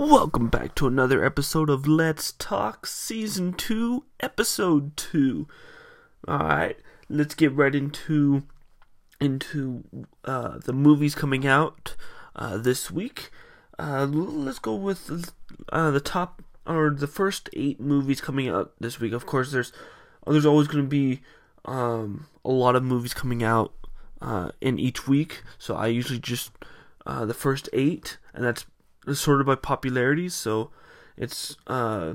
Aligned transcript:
Welcome 0.00 0.48
back 0.48 0.74
to 0.76 0.86
another 0.86 1.22
episode 1.22 1.68
of 1.68 1.86
Let's 1.86 2.32
Talk 2.32 2.86
Season 2.86 3.52
2, 3.52 4.02
Episode 4.20 4.96
2. 4.96 5.46
Alright, 6.26 6.78
let's 7.10 7.34
get 7.34 7.52
right 7.52 7.74
into 7.74 8.44
into 9.20 9.84
uh, 10.24 10.56
the 10.64 10.72
movies 10.72 11.14
coming 11.14 11.46
out 11.46 11.96
uh, 12.34 12.56
this 12.56 12.90
week. 12.90 13.30
Uh, 13.78 14.06
let's 14.06 14.58
go 14.58 14.74
with 14.74 15.30
uh, 15.70 15.90
the 15.90 16.00
top 16.00 16.42
or 16.66 16.88
the 16.88 17.06
first 17.06 17.50
eight 17.52 17.78
movies 17.78 18.22
coming 18.22 18.48
out 18.48 18.72
this 18.80 19.00
week. 19.00 19.12
Of 19.12 19.26
course, 19.26 19.52
there's 19.52 19.70
there's 20.26 20.46
always 20.46 20.66
going 20.66 20.84
to 20.84 20.88
be 20.88 21.20
um, 21.66 22.26
a 22.42 22.50
lot 22.50 22.74
of 22.74 22.82
movies 22.82 23.12
coming 23.12 23.42
out 23.42 23.74
uh, 24.22 24.52
in 24.62 24.78
each 24.78 25.06
week, 25.06 25.42
so 25.58 25.74
I 25.74 25.88
usually 25.88 26.20
just 26.20 26.52
uh, 27.04 27.26
the 27.26 27.34
first 27.34 27.68
eight, 27.74 28.16
and 28.32 28.42
that's 28.42 28.64
sorted 29.14 29.46
by 29.46 29.54
popularity. 29.54 30.28
So 30.28 30.70
it's 31.16 31.56
uh, 31.66 32.14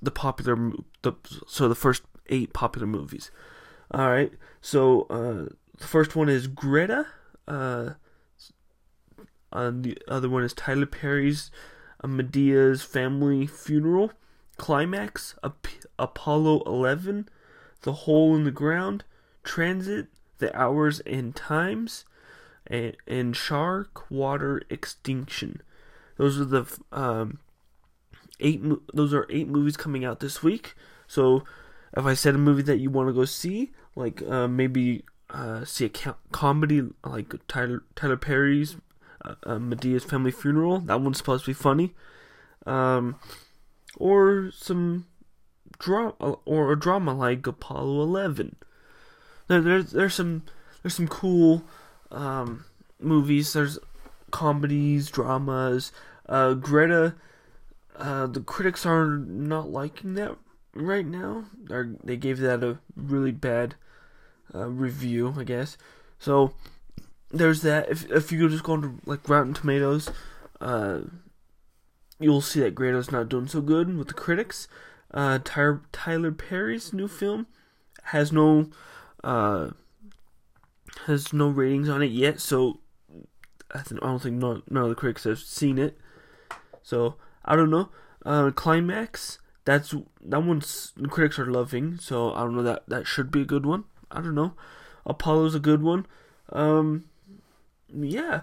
the 0.00 0.10
popular 0.10 0.72
the 1.02 1.12
so 1.46 1.68
the 1.68 1.74
first 1.74 2.02
eight 2.28 2.52
popular 2.52 2.86
movies. 2.86 3.30
All 3.90 4.08
right, 4.08 4.32
so 4.60 5.02
uh, 5.02 5.54
the 5.78 5.86
first 5.86 6.16
one 6.16 6.28
is 6.28 6.46
Greta. 6.46 7.06
Uh, 7.46 7.90
and 9.52 9.84
the 9.84 9.98
other 10.08 10.28
one 10.28 10.42
is 10.42 10.52
Tyler 10.52 10.86
Perry's 10.86 11.50
Madea's 12.02 12.82
Family 12.82 13.46
Funeral. 13.46 14.10
Climax, 14.56 15.34
Ap- 15.42 15.66
Apollo 15.98 16.62
11, 16.66 17.28
The 17.82 17.92
Hole 17.92 18.36
in 18.36 18.44
the 18.44 18.50
Ground, 18.50 19.04
Transit, 19.42 20.06
The 20.38 20.56
Hours 20.56 21.00
and 21.00 21.34
Times, 21.34 22.04
and, 22.66 22.96
and 23.06 23.34
Sharkwater 23.34 24.62
Extinction. 24.70 25.62
Those 26.16 26.40
are 26.40 26.44
the 26.44 26.78
um, 26.92 27.38
eight. 28.40 28.62
Those 28.92 29.12
are 29.12 29.26
eight 29.30 29.48
movies 29.48 29.76
coming 29.76 30.04
out 30.04 30.20
this 30.20 30.42
week. 30.42 30.74
So, 31.06 31.44
if 31.96 32.04
I 32.04 32.14
said 32.14 32.34
a 32.34 32.38
movie 32.38 32.62
that 32.62 32.78
you 32.78 32.90
want 32.90 33.08
to 33.08 33.12
go 33.12 33.24
see, 33.24 33.72
like 33.96 34.22
uh, 34.22 34.48
maybe 34.48 35.04
uh, 35.30 35.64
see 35.64 35.86
a 35.86 35.88
co- 35.88 36.16
comedy 36.32 36.82
like 37.04 37.34
Tyler 37.48 37.82
Tyler 37.96 38.16
Perry's 38.16 38.76
uh, 39.24 39.34
uh, 39.44 39.58
Madea's 39.58 40.04
Family 40.04 40.30
Funeral, 40.30 40.80
that 40.80 41.00
one's 41.00 41.18
supposed 41.18 41.44
to 41.44 41.50
be 41.50 41.54
funny, 41.54 41.94
um, 42.66 43.16
or 43.96 44.50
some 44.52 45.06
drama 45.78 46.12
or 46.44 46.72
a 46.72 46.78
drama 46.78 47.14
like 47.14 47.46
Apollo 47.46 48.02
Eleven. 48.02 48.56
There, 49.48 49.60
there's 49.60 49.90
there's 49.90 50.14
some 50.14 50.42
there's 50.82 50.94
some 50.94 51.08
cool 51.08 51.64
um, 52.10 52.64
movies. 53.00 53.52
There's 53.52 53.78
comedies, 54.34 55.10
dramas. 55.10 55.92
Uh, 56.28 56.54
Greta, 56.54 57.14
uh, 57.94 58.26
the 58.26 58.40
critics 58.40 58.84
are 58.84 59.16
not 59.16 59.70
liking 59.70 60.14
that 60.14 60.36
right 60.74 61.06
now. 61.06 61.44
They're, 61.56 61.94
they 62.02 62.16
gave 62.16 62.38
that 62.40 62.64
a 62.64 62.78
really 62.96 63.30
bad 63.30 63.76
uh, 64.52 64.66
review, 64.66 65.36
I 65.38 65.44
guess. 65.44 65.78
So 66.18 66.52
there's 67.30 67.62
that. 67.62 67.88
If 67.88 68.10
if 68.10 68.32
you 68.32 68.48
just 68.48 68.64
go 68.64 68.74
into 68.74 68.98
like 69.06 69.28
Rotten 69.28 69.54
Tomatoes, 69.54 70.10
uh, 70.60 71.02
you'll 72.18 72.40
see 72.40 72.58
that 72.60 72.74
Greta's 72.74 73.12
not 73.12 73.28
doing 73.28 73.46
so 73.46 73.60
good 73.60 73.96
with 73.96 74.08
the 74.08 74.14
critics. 74.14 74.66
Uh, 75.12 75.38
Tyler, 75.44 75.82
Tyler 75.92 76.32
Perry's 76.32 76.92
new 76.92 77.06
film 77.06 77.46
has 78.04 78.32
no 78.32 78.66
uh, 79.22 79.70
has 81.06 81.32
no 81.32 81.46
ratings 81.48 81.88
on 81.88 82.02
it 82.02 82.10
yet, 82.10 82.40
so 82.40 82.80
I, 83.74 83.82
don't 83.82 84.18
think 84.20 84.36
none, 84.36 84.62
none 84.70 84.84
of 84.84 84.88
the 84.88 84.94
critics 84.94 85.24
have 85.24 85.38
seen 85.38 85.78
it. 85.78 85.98
So 86.82 87.16
I 87.44 87.56
don't 87.56 87.70
know. 87.70 87.88
Uh, 88.24 88.50
Climax. 88.50 89.38
That's 89.64 89.94
that 90.22 90.42
one's 90.42 90.92
critics 91.08 91.38
are 91.38 91.46
loving. 91.46 91.98
So 91.98 92.32
I 92.34 92.40
don't 92.40 92.54
know 92.54 92.62
that 92.62 92.84
that 92.88 93.06
should 93.06 93.30
be 93.30 93.42
a 93.42 93.46
good 93.46 93.66
one. 93.66 93.84
I 94.10 94.20
don't 94.20 94.34
know. 94.34 94.52
Apollo's 95.06 95.54
a 95.54 95.60
good 95.60 95.82
one. 95.82 96.06
Um, 96.50 97.06
yeah. 97.92 98.42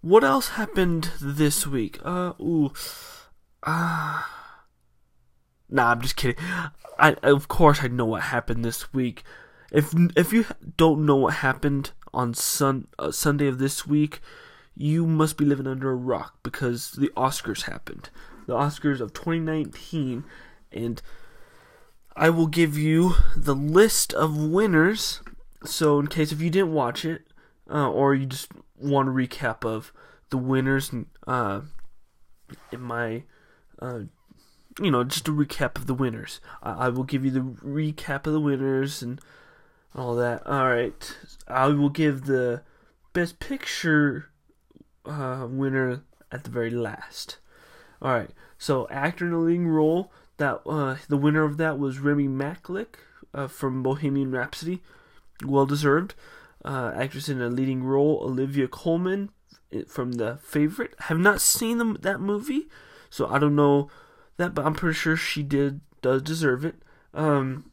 What 0.00 0.24
else 0.24 0.50
happened 0.50 1.10
this 1.20 1.66
week? 1.66 1.98
Uh, 2.04 2.32
ooh, 2.40 2.72
ah. 3.64 4.24
Uh, 4.24 4.64
nah, 5.68 5.90
I'm 5.90 6.00
just 6.00 6.16
kidding. 6.16 6.42
I 6.98 7.16
of 7.22 7.48
course 7.48 7.80
I 7.82 7.88
know 7.88 8.04
what 8.04 8.22
happened 8.22 8.64
this 8.64 8.92
week. 8.92 9.24
If 9.72 9.92
if 10.16 10.32
you 10.32 10.46
don't 10.76 11.04
know 11.04 11.16
what 11.16 11.34
happened 11.34 11.90
on 12.14 12.34
Sun 12.34 12.86
uh, 12.98 13.10
Sunday 13.10 13.48
of 13.48 13.58
this 13.58 13.86
week, 13.86 14.20
you 14.76 15.06
must 15.06 15.36
be 15.36 15.44
living 15.44 15.66
under 15.66 15.90
a 15.90 15.96
rock 15.96 16.38
because 16.42 16.92
the 16.92 17.10
Oscars 17.16 17.62
happened. 17.62 18.10
The 18.46 18.54
Oscars 18.54 19.00
of 19.00 19.12
2019 19.12 20.24
and 20.70 21.02
I 22.14 22.30
will 22.30 22.46
give 22.46 22.76
you 22.76 23.14
the 23.36 23.54
list 23.54 24.12
of 24.12 24.36
winners. 24.36 25.20
So 25.64 25.98
in 25.98 26.06
case 26.08 26.32
if 26.32 26.40
you 26.40 26.50
didn't 26.50 26.74
watch 26.74 27.04
it 27.04 27.22
uh, 27.70 27.90
or 27.90 28.14
you 28.14 28.26
just 28.26 28.52
want 28.78 29.08
a 29.08 29.12
recap 29.12 29.64
of 29.64 29.92
the 30.30 30.38
winners 30.38 30.92
uh, 31.26 31.62
in 32.70 32.80
my 32.80 33.22
uh, 33.80 34.00
you 34.80 34.90
know, 34.90 35.04
just 35.04 35.28
a 35.28 35.32
recap 35.32 35.78
of 35.78 35.86
the 35.86 35.94
winners. 35.94 36.40
I, 36.62 36.86
I 36.86 36.88
will 36.90 37.04
give 37.04 37.24
you 37.24 37.30
the 37.30 37.40
recap 37.40 38.26
of 38.26 38.32
the 38.32 38.40
winners 38.40 39.02
and 39.02 39.20
all 39.94 40.14
that. 40.16 40.46
All 40.46 40.68
right, 40.68 41.16
I 41.48 41.68
will 41.68 41.88
give 41.88 42.26
the 42.26 42.62
best 43.12 43.38
picture 43.38 44.30
uh, 45.06 45.46
winner 45.48 46.02
at 46.32 46.44
the 46.44 46.50
very 46.50 46.70
last. 46.70 47.38
All 48.02 48.12
right, 48.12 48.30
so 48.58 48.86
actor 48.90 49.26
in 49.26 49.32
a 49.32 49.38
leading 49.38 49.68
role. 49.68 50.12
That 50.38 50.60
uh, 50.66 50.96
the 51.08 51.16
winner 51.16 51.44
of 51.44 51.56
that 51.56 51.78
was 51.78 51.98
Rami 51.98 52.28
Malek 52.28 52.98
uh, 53.32 53.46
from 53.46 53.82
Bohemian 53.82 54.30
Rhapsody, 54.30 54.82
well 55.44 55.66
deserved. 55.66 56.14
Uh, 56.64 56.92
actress 56.94 57.28
in 57.28 57.40
a 57.40 57.48
leading 57.48 57.84
role, 57.84 58.20
Olivia 58.22 58.66
Colman 58.66 59.30
from 59.86 60.12
The 60.12 60.36
Favorite. 60.36 60.94
Have 61.00 61.18
not 61.18 61.40
seen 61.40 61.78
them 61.78 61.96
that 62.02 62.20
movie, 62.20 62.66
so 63.08 63.26
I 63.28 63.38
don't 63.38 63.56
know 63.56 63.88
that, 64.36 64.54
but 64.54 64.66
I'm 64.66 64.74
pretty 64.74 64.94
sure 64.94 65.16
she 65.16 65.42
did 65.42 65.80
does 66.02 66.22
deserve 66.22 66.64
it. 66.64 66.76
Um, 67.14 67.70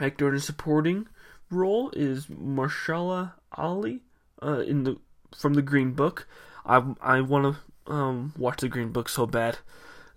actor 0.00 0.28
in 0.28 0.34
a 0.34 0.40
supporting 0.40 1.08
role 1.50 1.90
is 1.90 2.26
Mahershala 2.26 3.34
Ali 3.52 4.02
uh, 4.42 4.60
in 4.60 4.84
the 4.84 4.98
from 5.36 5.54
the 5.54 5.62
Green 5.62 5.92
Book. 5.92 6.26
I 6.64 6.82
I 7.00 7.20
want 7.20 7.56
to 7.56 7.92
um, 7.92 8.32
watch 8.36 8.60
the 8.60 8.68
Green 8.68 8.90
Book 8.90 9.08
so 9.08 9.26
bad. 9.26 9.58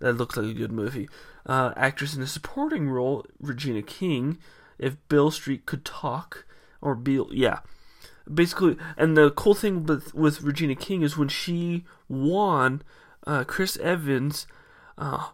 That 0.00 0.14
looks 0.14 0.36
like 0.36 0.46
a 0.46 0.54
good 0.54 0.72
movie. 0.72 1.08
Uh, 1.44 1.72
actress 1.76 2.14
in 2.14 2.22
a 2.22 2.26
supporting 2.26 2.88
role, 2.88 3.26
Regina 3.40 3.82
King. 3.82 4.38
If 4.78 4.96
Beale 5.08 5.32
Street 5.32 5.66
could 5.66 5.84
talk, 5.84 6.46
or 6.80 6.94
Bill, 6.94 7.28
yeah. 7.32 7.60
Basically, 8.32 8.76
and 8.96 9.16
the 9.16 9.30
cool 9.30 9.54
thing 9.54 9.84
with 9.84 10.14
with 10.14 10.42
Regina 10.42 10.76
King 10.76 11.02
is 11.02 11.16
when 11.16 11.28
she 11.28 11.84
won, 12.08 12.82
uh, 13.26 13.44
Chris 13.44 13.76
Evans, 13.78 14.46
uh, 14.96 15.30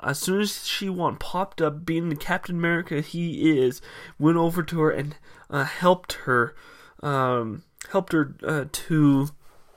as 0.00 0.18
soon 0.18 0.40
as 0.40 0.66
she 0.66 0.88
won, 0.88 1.16
popped 1.16 1.62
up, 1.62 1.86
being 1.86 2.08
the 2.08 2.16
Captain 2.16 2.56
America 2.56 3.00
he 3.00 3.58
is, 3.58 3.80
went 4.18 4.36
over 4.36 4.62
to 4.64 4.80
her 4.80 4.90
and 4.90 5.16
uh, 5.48 5.64
helped 5.64 6.14
her, 6.24 6.54
um, 7.02 7.62
helped 7.90 8.12
her 8.12 8.34
uh, 8.44 8.64
to 8.72 9.28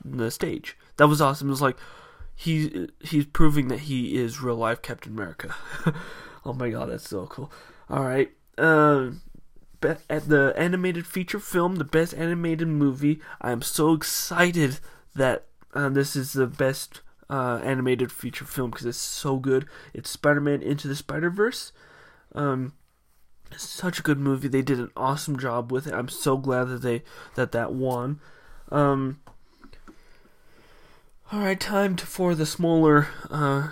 the 0.05 0.31
stage. 0.31 0.77
That 0.97 1.07
was 1.07 1.21
awesome. 1.21 1.47
It 1.47 1.51
was 1.51 1.61
like 1.61 1.77
he 2.35 2.89
he's 2.99 3.25
proving 3.25 3.69
that 3.69 3.81
he 3.81 4.15
is 4.15 4.41
real 4.41 4.55
life 4.55 4.81
Captain 4.81 5.13
America. 5.13 5.55
oh 6.45 6.53
my 6.53 6.69
god, 6.69 6.89
that's 6.89 7.09
so 7.09 7.25
cool. 7.27 7.51
All 7.89 8.03
right, 8.03 8.31
uh, 8.57 9.11
at 10.09 10.29
the 10.29 10.53
animated 10.57 11.05
feature 11.05 11.39
film, 11.39 11.75
the 11.75 11.83
best 11.83 12.13
animated 12.13 12.67
movie. 12.67 13.19
I 13.41 13.51
am 13.51 13.61
so 13.61 13.93
excited 13.93 14.79
that 15.15 15.45
uh, 15.73 15.89
this 15.89 16.15
is 16.15 16.33
the 16.33 16.47
best 16.47 17.01
uh, 17.29 17.59
animated 17.63 18.11
feature 18.11 18.45
film 18.45 18.71
because 18.71 18.85
it's 18.85 18.97
so 18.97 19.37
good. 19.37 19.67
It's 19.93 20.09
Spider-Man 20.09 20.61
Into 20.61 20.87
the 20.87 20.95
Spider-Verse. 20.95 21.71
Um, 22.33 22.73
such 23.57 23.99
a 23.99 24.03
good 24.03 24.19
movie. 24.19 24.47
They 24.47 24.61
did 24.61 24.79
an 24.79 24.91
awesome 24.97 25.37
job 25.37 25.71
with 25.71 25.87
it. 25.87 25.93
I'm 25.93 26.09
so 26.09 26.37
glad 26.37 26.65
that 26.65 26.81
they 26.81 27.03
that 27.35 27.51
that 27.51 27.73
won. 27.73 28.19
Um, 28.71 29.21
all 31.31 31.39
right, 31.39 31.59
time 31.59 31.95
to, 31.95 32.05
for 32.05 32.35
the 32.35 32.45
smaller 32.45 33.07
uh, 33.31 33.69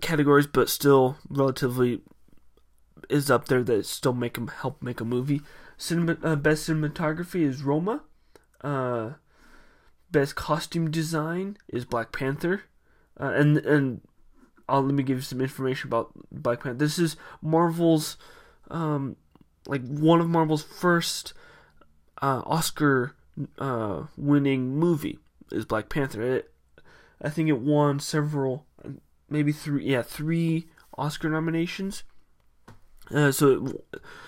categories, 0.00 0.46
but 0.46 0.68
still 0.68 1.16
relatively 1.28 2.00
is 3.08 3.30
up 3.30 3.46
there 3.46 3.62
that 3.62 3.86
still 3.86 4.12
make 4.12 4.34
them 4.34 4.48
help 4.48 4.82
make 4.82 5.00
a 5.00 5.04
movie. 5.04 5.40
Cinema, 5.76 6.18
uh, 6.22 6.36
best 6.36 6.68
cinematography 6.68 7.42
is 7.42 7.62
Roma. 7.62 8.02
Uh, 8.60 9.12
best 10.10 10.34
costume 10.34 10.90
design 10.90 11.56
is 11.68 11.84
Black 11.84 12.10
Panther. 12.12 12.62
Uh, 13.18 13.32
and 13.34 13.58
and 13.58 14.00
I'll 14.68 14.82
let 14.82 14.94
me 14.94 15.02
give 15.04 15.18
you 15.18 15.22
some 15.22 15.40
information 15.40 15.88
about 15.88 16.10
Black 16.30 16.62
Panther. 16.64 16.78
This 16.78 16.98
is 16.98 17.16
Marvel's 17.40 18.16
um, 18.70 19.16
like 19.66 19.86
one 19.86 20.20
of 20.20 20.28
Marvel's 20.28 20.64
first 20.64 21.34
uh, 22.20 22.42
Oscar 22.44 23.14
uh, 23.58 24.04
winning 24.16 24.76
movie 24.76 25.20
is 25.52 25.64
Black 25.64 25.88
Panther. 25.88 26.22
It, 26.22 26.52
I 27.20 27.28
think 27.30 27.48
it 27.48 27.58
won 27.58 28.00
several 28.00 28.66
maybe 29.28 29.52
three, 29.52 29.84
yeah, 29.84 30.02
three 30.02 30.68
Oscar 30.96 31.28
nominations. 31.28 32.04
Uh, 33.14 33.32
so, 33.32 33.82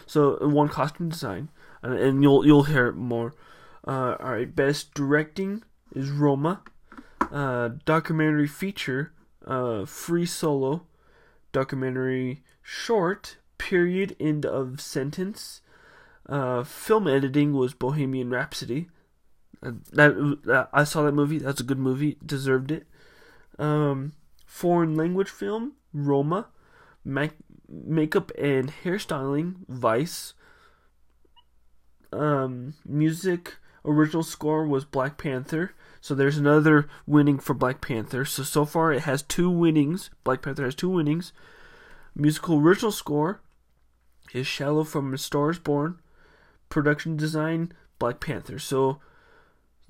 so 0.07 0.39
one 0.41 0.69
costume 0.69 1.11
design, 1.11 1.51
and, 1.83 1.95
and 1.95 2.23
you'll 2.23 2.47
you'll 2.47 2.65
hear 2.65 2.87
it 2.87 2.97
more. 2.97 3.35
Uh, 3.87 4.17
all 4.21 4.33
right, 4.33 4.55
best 4.55 4.95
directing 4.95 5.63
is 5.95 6.11
Roma. 6.11 6.63
Uh, 7.33 7.71
documentary 7.85 8.47
feature, 8.47 9.13
uh, 9.47 9.85
Free 9.85 10.27
Solo. 10.27 10.87
Documentary 11.53 12.43
short, 12.63 13.39
period, 13.59 14.15
end 14.21 14.47
of 14.47 14.81
sentence. 14.81 15.61
Uh, 16.29 16.63
film 16.63 17.09
editing 17.09 17.53
was 17.53 17.75
Bohemian 17.75 18.31
Rhapsody. 18.31 18.89
That 19.63 20.69
I 20.73 20.85
saw 20.85 21.03
that 21.03 21.13
movie. 21.13 21.39
That's 21.39 21.61
a 21.61 21.65
good 21.65 21.79
movie. 21.79 22.17
Deserved 22.25 22.71
it. 22.71 22.87
Um, 23.59 24.13
foreign 24.47 24.97
language 24.97 25.29
film 25.29 25.73
Roma. 25.93 26.49
Mac- 27.05 27.37
makeup 27.69 28.31
and 28.39 28.73
hairstyling 28.85 29.67
Vice. 29.69 30.35
Um, 32.13 32.75
music 32.85 33.55
original 33.85 34.23
score 34.23 34.67
was 34.67 34.85
Black 34.85 35.17
Panther. 35.17 35.73
So 36.01 36.15
there's 36.15 36.39
another 36.39 36.89
winning 37.07 37.39
for 37.39 37.55
Black 37.55 37.81
Panther. 37.81 38.25
So 38.25 38.43
so 38.43 38.65
far 38.65 38.93
it 38.93 39.03
has 39.03 39.23
two 39.23 39.51
winnings. 39.51 40.11
Black 40.25 40.43
Panther 40.43 40.65
has 40.65 40.75
two 40.75 40.89
winnings. 40.91 41.33
Musical 42.15 42.59
original 42.59 42.93
score 42.93 43.41
is 44.33 44.47
Shallow 44.47 44.85
from 44.85 45.13
A 45.13 45.19
Star 45.19 45.51
Is 45.51 45.59
Born. 45.59 45.99
Production 46.69 47.17
design 47.17 47.73
Black 47.99 48.21
Panther. 48.21 48.59
So 48.59 49.01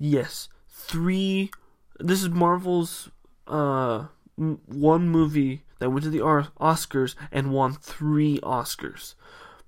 yes, 0.01 0.49
three. 0.67 1.51
This 1.99 2.23
is 2.23 2.29
Marvel's 2.29 3.09
uh 3.47 4.05
one 4.35 5.07
movie 5.09 5.63
that 5.79 5.89
went 5.89 6.03
to 6.03 6.09
the 6.09 6.19
Oscars 6.19 7.15
and 7.31 7.51
won 7.51 7.73
three 7.73 8.39
Oscars. 8.39 9.15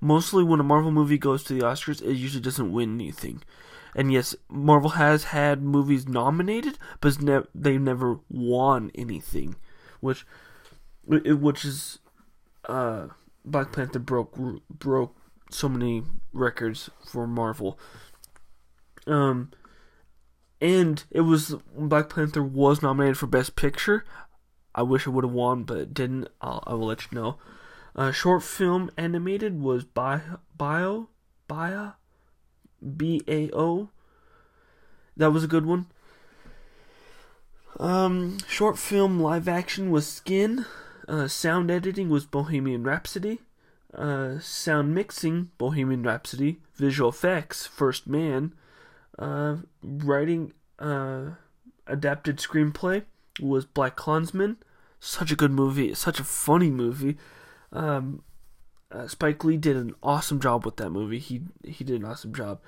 Mostly 0.02 0.44
when 0.44 0.60
a 0.60 0.64
Marvel 0.64 0.92
movie 0.92 1.18
goes 1.18 1.44
to 1.44 1.54
the 1.54 1.62
Oscars, 1.62 2.02
it 2.02 2.16
usually 2.16 2.42
doesn't 2.42 2.72
win 2.72 2.96
anything. 2.96 3.42
And 3.96 4.12
yes, 4.12 4.36
Marvel 4.50 4.92
has 4.92 5.26
had 5.26 5.62
movies 5.62 6.08
nominated, 6.08 6.78
but 7.00 7.22
ne- 7.22 7.48
they 7.54 7.78
never 7.78 8.20
won 8.30 8.92
anything, 8.96 9.56
which, 10.02 10.26
which 11.06 11.64
is, 11.64 12.00
uh, 12.68 13.08
Black 13.46 13.72
Panther 13.72 14.00
broke 14.00 14.36
broke 14.70 15.16
so 15.52 15.70
many 15.70 16.04
records 16.32 16.90
for 17.06 17.28
Marvel. 17.28 17.78
Um, 19.06 19.52
and 20.64 21.04
it 21.12 21.22
was 21.22 21.56
Black 21.78 22.10
Panther 22.10 22.42
was 22.42 22.82
nominated 22.82 23.18
for 23.18 23.28
Best 23.28 23.58
Picture. 23.58 24.06
I 24.74 24.82
wish 24.82 25.06
it 25.06 25.10
would 25.10 25.26
have 25.26 25.34
won, 25.34 25.64
but 25.64 25.78
it 25.78 25.94
didn't. 25.94 26.30
I'll, 26.42 26.64
I 26.66 26.74
will 26.74 26.88
let 26.88 27.12
you 27.12 27.20
know. 27.20 27.38
Uh, 27.96 28.14
short 28.14 28.42
film 28.42 28.90
animated 28.98 29.60
was 29.60 29.84
Bio 29.84 30.22
Bio 30.58 31.10
Bio 31.50 31.92
B 32.96 33.22
A 33.28 33.52
O. 33.52 33.90
That 35.18 35.32
was 35.32 35.44
a 35.44 35.48
good 35.48 35.66
one. 35.66 35.88
Um, 37.78 38.38
short 38.48 38.80
film 38.80 39.20
live 39.20 39.50
action 39.50 39.92
was 39.92 40.08
Skin. 40.08 40.66
Uh, 41.10 41.28
sound 41.28 41.70
editing 41.70 42.08
was 42.08 42.26
Bohemian 42.26 42.84
Rhapsody. 42.84 43.42
Uh, 43.94 44.40
sound 44.40 44.96
mixing 44.96 45.52
Bohemian 45.58 46.04
Rhapsody. 46.04 46.60
Visual 46.76 47.10
effects 47.10 47.68
First 47.68 48.08
Man. 48.08 48.54
Uh, 49.18 49.58
writing 49.84 50.54
uh, 50.80 51.32
adapted 51.88 52.38
screenplay 52.38 53.04
was 53.42 53.66
BlacKkKlansman. 53.66 54.58
Such 55.00 55.32
a 55.32 55.36
good 55.36 55.52
movie. 55.52 55.94
Such 55.94 56.20
a 56.20 56.24
funny 56.24 56.70
movie. 56.70 57.18
Um, 57.72 58.24
uh, 58.92 59.08
Spike 59.08 59.44
Lee 59.44 59.58
did 59.58 59.76
an 59.76 59.96
awesome 60.02 60.40
job 60.40 60.66
with 60.66 60.78
that 60.78 60.92
movie. 60.92 61.20
He 61.20 61.42
he 61.64 61.84
did 61.84 62.02
an 62.02 62.06
awesome 62.06 62.34
job 62.34 62.62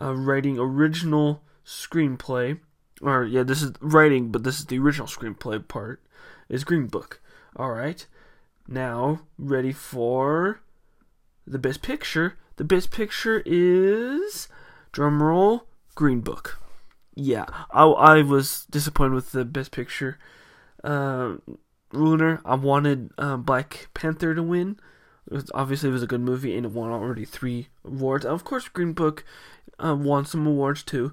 uh, 0.00 0.14
writing 0.14 0.58
original 0.58 1.42
screenplay. 1.66 2.60
Or 3.00 3.24
yeah, 3.24 3.42
this 3.42 3.62
is 3.62 3.72
writing, 3.80 4.30
but 4.30 4.44
this 4.44 4.58
is 4.58 4.66
the 4.66 4.78
original 4.78 5.08
screenplay 5.08 5.66
part. 5.66 6.00
Is 6.48 6.64
Green 6.64 6.86
Book. 6.86 7.20
All 7.56 7.70
right. 7.70 8.06
Now 8.68 9.22
ready 9.38 9.72
for 9.72 10.60
the 11.46 11.58
best 11.58 11.82
picture. 11.82 12.38
The 12.56 12.64
best 12.64 12.90
picture 12.90 13.42
is 13.44 14.48
drumroll 14.92 15.62
Green 15.94 16.20
Book. 16.20 16.58
Yeah, 17.14 17.44
I, 17.70 17.84
I 17.84 18.22
was 18.22 18.66
disappointed 18.70 19.14
with 19.14 19.32
the 19.32 19.44
best 19.44 19.70
picture. 19.70 20.18
Uh, 20.82 21.34
Lunar, 21.92 22.40
I 22.44 22.54
wanted 22.54 23.10
uh, 23.18 23.36
Black 23.36 23.88
Panther 23.94 24.34
to 24.34 24.42
win. 24.42 24.78
It 25.30 25.34
was, 25.34 25.50
obviously, 25.54 25.90
it 25.90 25.92
was 25.92 26.02
a 26.02 26.06
good 26.06 26.20
movie, 26.20 26.56
and 26.56 26.66
it 26.66 26.72
won 26.72 26.90
already 26.90 27.24
three 27.24 27.68
awards. 27.84 28.24
Of 28.24 28.44
course, 28.44 28.68
Green 28.68 28.92
Book 28.92 29.24
uh, 29.78 29.94
won 29.94 30.24
some 30.24 30.46
awards 30.46 30.82
too, 30.82 31.12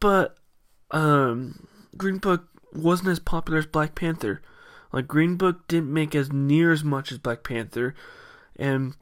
but 0.00 0.36
um, 0.90 1.68
Green 1.96 2.18
Book 2.18 2.48
wasn't 2.72 3.10
as 3.10 3.18
popular 3.18 3.58
as 3.58 3.66
Black 3.66 3.94
Panther. 3.94 4.42
Like 4.92 5.06
Green 5.06 5.36
Book 5.36 5.68
didn't 5.68 5.92
make 5.92 6.14
as 6.14 6.32
near 6.32 6.72
as 6.72 6.82
much 6.82 7.12
as 7.12 7.18
Black 7.18 7.44
Panther, 7.44 7.94
and 8.56 8.94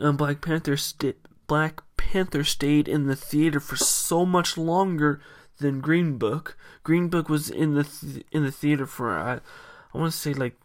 um, 0.00 0.16
Black 0.16 0.40
Panther 0.40 0.76
st- 0.76 1.16
Black 1.46 1.82
Panther 2.16 2.44
stayed 2.44 2.88
in 2.88 3.04
the 3.04 3.14
theater 3.14 3.60
for 3.60 3.76
so 3.76 4.24
much 4.24 4.56
longer 4.56 5.20
than 5.58 5.82
Green 5.82 6.16
Book. 6.16 6.56
Green 6.82 7.08
Book 7.08 7.28
was 7.28 7.50
in 7.50 7.74
the 7.74 7.84
th- 7.84 8.24
in 8.32 8.42
the 8.42 8.50
theater 8.50 8.86
for 8.86 9.18
I, 9.18 9.40
I 9.92 9.98
want 9.98 10.14
to 10.14 10.18
say 10.18 10.32
like 10.32 10.56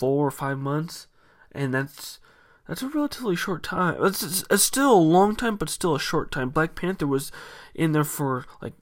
four 0.00 0.26
or 0.26 0.32
five 0.32 0.58
months, 0.58 1.06
and 1.52 1.72
that's 1.72 2.18
that's 2.66 2.82
a 2.82 2.88
relatively 2.88 3.36
short 3.36 3.62
time. 3.62 4.04
It's, 4.04 4.20
it's, 4.20 4.44
it's, 4.50 4.64
still 4.64 4.92
a 4.92 4.98
long 4.98 5.36
time, 5.36 5.54
but 5.54 5.70
still 5.70 5.94
a 5.94 6.00
short 6.00 6.32
time. 6.32 6.50
Black 6.50 6.74
Panther 6.74 7.06
was 7.06 7.30
in 7.72 7.92
there 7.92 8.02
for 8.02 8.44
like 8.60 8.74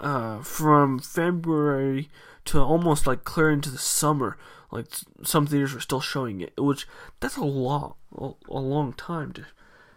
uh, 0.00 0.42
from 0.42 0.98
February 0.98 2.10
to 2.46 2.58
almost 2.60 3.06
like 3.06 3.22
clear 3.22 3.50
into 3.50 3.70
the 3.70 3.78
summer. 3.78 4.36
Like 4.72 4.86
some 5.22 5.46
theaters 5.46 5.74
were 5.74 5.80
still 5.80 6.00
showing 6.00 6.40
it, 6.40 6.54
which 6.58 6.88
that's 7.20 7.36
a 7.36 7.44
long, 7.44 7.94
a, 8.18 8.32
a 8.48 8.58
long 8.58 8.94
time 8.94 9.30
to 9.34 9.46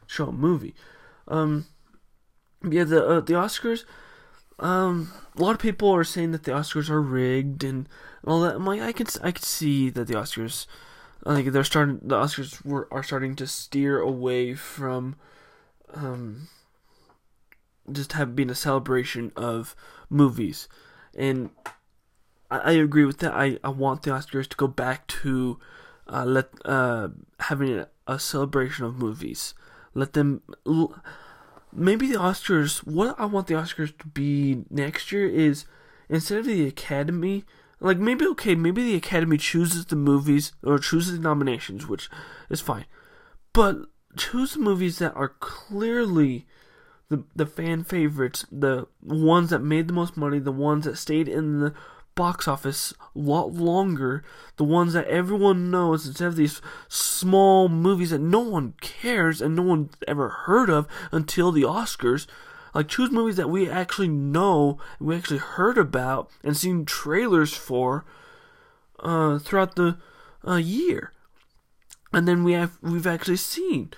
show 0.06 0.28
a 0.28 0.32
movie. 0.32 0.76
Um, 1.28 1.66
yeah, 2.70 2.84
the 2.84 3.06
uh, 3.06 3.20
the 3.20 3.34
Oscars. 3.34 3.86
Um, 4.60 5.12
a 5.38 5.42
lot 5.42 5.52
of 5.52 5.60
people 5.60 5.92
are 5.92 6.04
saying 6.04 6.31
that 6.31 6.44
the 6.44 6.52
Oscars 6.52 6.90
are 6.90 7.02
rigged 7.02 7.64
and 7.64 7.90
all 8.25 8.42
that. 8.42 8.56
I'm 8.56 8.66
like, 8.66 8.81
I 8.81 8.92
can 8.92 9.08
I 9.22 9.31
can 9.31 9.44
see 9.44 9.90
that 9.90 10.08
the 10.08 10.14
Oscars, 10.14 10.68
like 11.25 11.46
they're 11.48 11.63
starting, 11.63 12.00
the 12.01 12.15
Oscars 12.15 12.63
were 12.63 12.88
are 12.92 13.03
starting 13.03 13.36
to 13.38 13.48
steer 13.48 14.00
away 14.00 14.53
from, 14.53 15.15
um, 15.94 16.48
just 17.92 18.13
have 18.13 18.36
been 18.36 18.50
a 18.50 18.56
celebration 18.56 19.32
of 19.36 19.75
movies, 20.10 20.70
and 21.18 21.50
I, 22.51 22.60
I 22.60 22.72
agree 22.74 23.06
with 23.06 23.18
that. 23.20 23.34
I 23.34 23.58
I 23.63 23.70
want 23.70 24.03
the 24.03 24.12
Oscars 24.12 24.48
to 24.50 24.58
go 24.58 24.68
back 24.68 25.08
to, 25.08 25.60
uh, 26.08 26.25
let 26.25 26.50
uh 26.63 27.10
having 27.39 27.86
a 28.08 28.20
celebration 28.20 28.86
of 28.86 28.96
movies. 28.96 29.53
Let 29.94 30.14
them. 30.14 30.42
Maybe 31.72 32.08
the 32.08 32.20
Oscars. 32.20 32.80
What 32.80 33.20
I 33.20 33.26
want 33.26 33.48
the 33.48 33.56
Oscars 33.56 33.98
to 33.98 34.08
be 34.08 34.64
next 34.70 35.12
year 35.12 35.28
is 35.28 35.66
instead 36.10 36.40
of 36.40 36.46
the 36.46 36.68
Academy 36.68 37.46
like 37.84 37.98
maybe 37.98 38.26
okay, 38.28 38.56
maybe 38.56 38.82
the 38.82 38.96
Academy 38.96 39.38
chooses 39.38 39.86
the 39.86 39.98
movies 39.98 40.54
or 40.64 40.80
chooses 40.80 41.18
the 41.18 41.22
nominations, 41.22 41.86
which 41.86 42.10
is 42.50 42.62
fine. 42.62 42.86
But 43.52 43.88
choose 44.16 44.54
the 44.54 44.60
movies 44.60 45.00
that 45.00 45.14
are 45.16 45.34
clearly 45.40 46.48
the 47.10 47.26
the 47.36 47.46
fan 47.46 47.84
favorites, 47.84 48.46
the 48.50 48.88
ones 49.02 49.50
that 49.50 49.60
made 49.60 49.90
the 49.90 49.94
most 49.94 50.16
money, 50.16 50.40
the 50.40 50.52
ones 50.52 50.86
that 50.86 50.98
stayed 50.98 51.28
in 51.28 51.60
the 51.60 51.74
box 52.15 52.48
office 52.48 52.93
a 53.15 53.20
lot 53.20 53.53
longer, 53.53 54.24
the 54.58 54.63
ones 54.63 54.93
that 54.93 55.08
everyone 55.08 55.72
knows 55.72 56.05
instead 56.08 56.27
of 56.27 56.36
these 56.36 56.62
small 56.88 57.70
movies 57.70 58.12
that 58.12 58.20
no 58.20 58.39
one 58.39 58.74
cares 58.82 59.41
and 59.41 59.55
no 59.55 59.63
one 59.63 59.89
ever 60.08 60.29
heard 60.29 60.70
of 60.70 60.88
until 61.12 61.51
the 61.51 61.63
Oscars. 61.63 62.27
Like 62.74 62.88
choose 62.88 63.12
movies 63.12 63.36
that 63.36 63.50
we 63.50 63.70
actually 63.70 64.08
know, 64.08 64.79
we 65.00 65.15
actually 65.15 65.39
heard 65.39 65.77
about, 65.77 66.32
and 66.43 66.58
seen 66.58 66.86
trailers 66.86 67.53
for 67.53 68.03
uh, 69.00 69.38
throughout 69.38 69.75
the 69.75 69.98
uh, 70.48 70.55
year, 70.55 71.12
and 72.12 72.27
then 72.27 72.43
we 72.43 72.53
have 72.53 72.79
we've 72.82 73.05
actually 73.05 73.38
seen 73.38 73.91